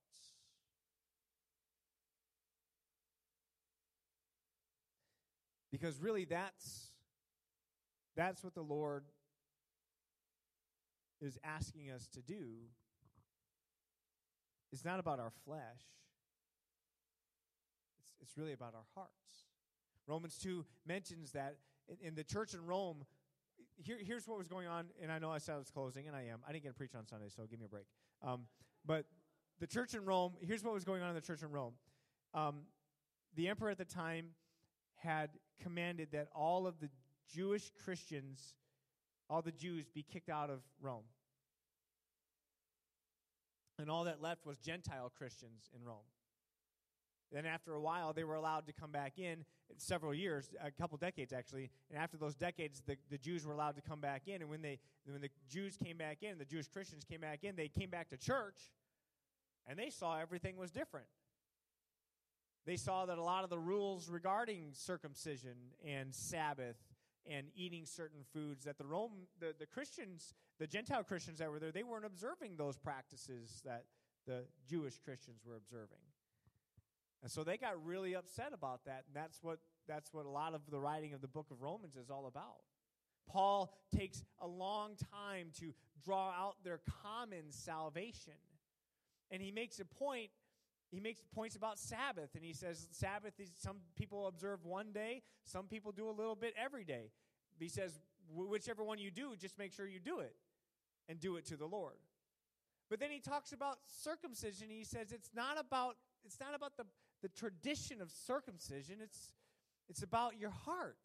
[5.70, 6.90] Because really that's
[8.16, 9.04] that's what the Lord
[11.20, 12.44] is asking us to do
[14.72, 15.60] is not about our flesh.
[17.98, 19.46] It's, it's really about our hearts.
[20.06, 21.56] Romans 2 mentions that
[21.88, 23.04] in, in the church in Rome,
[23.78, 26.16] here, here's what was going on, and I know I said I was closing, and
[26.16, 26.40] I am.
[26.46, 27.86] I didn't get to preach on Sunday, so give me a break.
[28.22, 28.42] Um,
[28.84, 29.06] but
[29.60, 31.74] the church in Rome, here's what was going on in the church in Rome.
[32.34, 32.62] Um,
[33.34, 34.30] the emperor at the time
[34.96, 35.30] had
[35.62, 36.88] commanded that all of the
[37.32, 38.54] Jewish Christians
[39.30, 41.04] all the Jews be kicked out of Rome.
[43.78, 45.98] And all that left was Gentile Christians in Rome.
[47.32, 49.44] Then, after a while, they were allowed to come back in
[49.76, 51.70] several years, a couple decades actually.
[51.90, 54.40] And after those decades, the, the Jews were allowed to come back in.
[54.40, 57.56] And when, they, when the Jews came back in, the Jewish Christians came back in,
[57.56, 58.72] they came back to church
[59.66, 61.06] and they saw everything was different.
[62.66, 65.56] They saw that a lot of the rules regarding circumcision
[65.86, 66.76] and Sabbath
[67.30, 71.58] and eating certain foods that the Rome the, the Christians, the Gentile Christians that were
[71.58, 73.84] there, they weren't observing those practices that
[74.26, 75.98] the Jewish Christians were observing.
[77.22, 79.58] And so they got really upset about that, and that's what
[79.88, 82.62] that's what a lot of the writing of the book of Romans is all about.
[83.28, 85.72] Paul takes a long time to
[86.04, 88.34] draw out their common salvation.
[89.30, 90.30] And he makes a point
[90.90, 95.22] he makes points about Sabbath, and he says Sabbath is some people observe one day,
[95.44, 97.10] some people do a little bit every day.
[97.58, 97.98] He says,
[98.34, 100.34] whichever one you do, just make sure you do it
[101.08, 101.96] and do it to the Lord.
[102.88, 104.68] But then he talks about circumcision.
[104.70, 106.84] He says it's not about it's not about the,
[107.22, 109.30] the tradition of circumcision, it's
[109.88, 110.98] it's about your heart.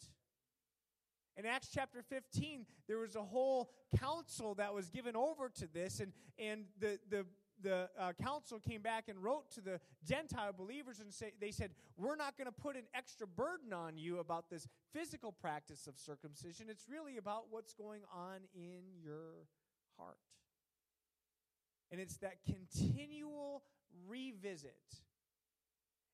[1.35, 5.99] In Acts chapter 15, there was a whole council that was given over to this,
[5.99, 7.25] and, and the, the,
[7.61, 11.71] the uh, council came back and wrote to the Gentile believers and say, they said,
[11.97, 15.97] We're not going to put an extra burden on you about this physical practice of
[15.97, 16.67] circumcision.
[16.69, 19.47] It's really about what's going on in your
[19.97, 20.17] heart.
[21.91, 23.63] And it's that continual
[24.07, 24.75] revisit.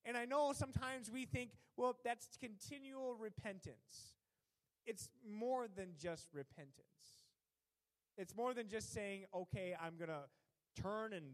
[0.05, 4.13] And I know sometimes we think, well, that's continual repentance.
[4.85, 6.73] It's more than just repentance.
[8.17, 11.25] It's more than just saying, okay, I'm going to turn and,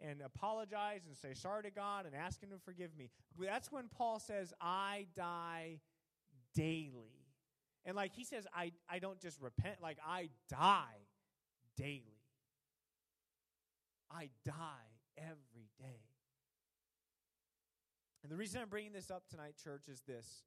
[0.00, 3.10] and apologize and say sorry to God and ask Him to forgive me.
[3.38, 5.80] That's when Paul says, I die
[6.54, 7.22] daily.
[7.84, 11.06] And like he says, I, I don't just repent, like I die
[11.76, 12.22] daily.
[14.10, 14.52] I die
[15.16, 16.11] every day.
[18.22, 20.44] And the reason I'm bringing this up tonight, church, is this.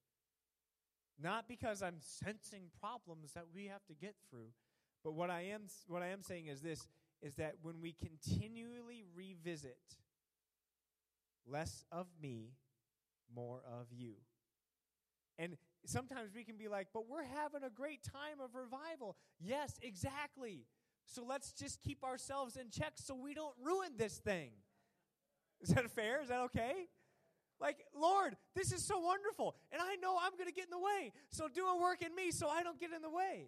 [1.22, 4.50] Not because I'm sensing problems that we have to get through,
[5.04, 6.88] but what I am what I am saying is this
[7.22, 9.78] is that when we continually revisit
[11.48, 12.54] less of me,
[13.34, 14.16] more of you.
[15.38, 19.16] And sometimes we can be like, but we're having a great time of revival.
[19.40, 20.66] Yes, exactly.
[21.06, 24.52] So let's just keep ourselves in check so we don't ruin this thing.
[25.62, 26.22] Is that fair?
[26.22, 26.88] Is that okay?
[27.60, 29.56] Like, Lord, this is so wonderful.
[29.72, 31.12] And I know I'm going to get in the way.
[31.30, 33.48] So do a work in me so I don't get in the way.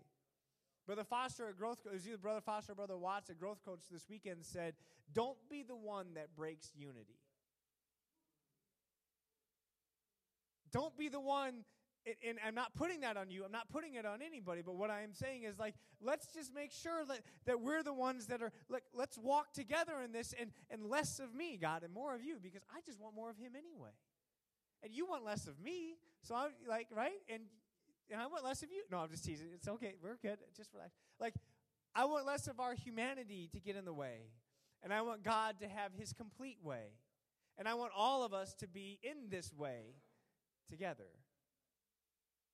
[0.85, 4.07] Brother Foster, a growth coach, either Brother Foster or Brother Watts, a growth coach this
[4.09, 4.73] weekend, said,
[5.13, 7.19] Don't be the one that breaks unity.
[10.71, 11.65] Don't be the one
[12.27, 13.43] and I'm not putting that on you.
[13.43, 14.61] I'm not putting it on anybody.
[14.65, 17.93] But what I am saying is like, let's just make sure that, that we're the
[17.93, 21.83] ones that are like, let's walk together in this and, and less of me, God,
[21.83, 23.91] and more of you, because I just want more of him anyway.
[24.83, 25.95] And you want less of me.
[26.21, 27.19] So I'm like, right?
[27.29, 27.43] And,
[28.11, 28.83] and I want less of you.
[28.91, 29.47] No, I'm just teasing.
[29.53, 29.95] It's okay.
[30.01, 30.37] We're good.
[30.55, 30.93] Just relax.
[31.19, 31.33] Like,
[31.95, 34.29] I want less of our humanity to get in the way.
[34.83, 36.93] And I want God to have his complete way.
[37.57, 39.95] And I want all of us to be in this way
[40.69, 41.07] together.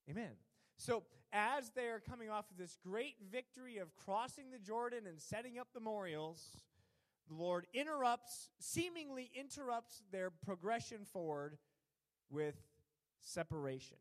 [0.10, 0.32] Amen.
[0.78, 5.20] So, as they are coming off of this great victory of crossing the Jordan and
[5.20, 6.62] setting up the memorials,
[7.28, 11.58] the Lord interrupts, seemingly interrupts their progression forward
[12.30, 12.56] with
[13.22, 13.98] separation.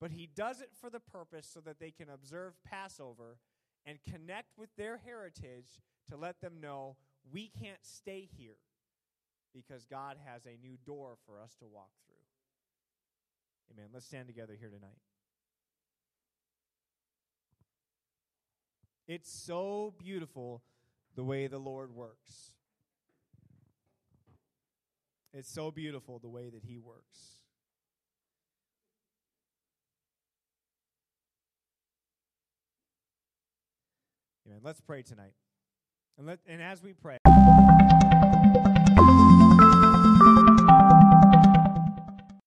[0.00, 3.38] But he does it for the purpose so that they can observe Passover
[3.84, 6.96] and connect with their heritage to let them know
[7.32, 8.58] we can't stay here
[9.54, 12.14] because God has a new door for us to walk through.
[13.72, 13.90] Amen.
[13.92, 14.98] Let's stand together here tonight.
[19.06, 20.62] It's so beautiful
[21.14, 22.52] the way the Lord works.
[25.32, 27.36] It's so beautiful the way that He works.
[34.46, 34.60] Amen.
[34.62, 35.34] Let's pray tonight.
[36.18, 37.18] And, let, and as we pray,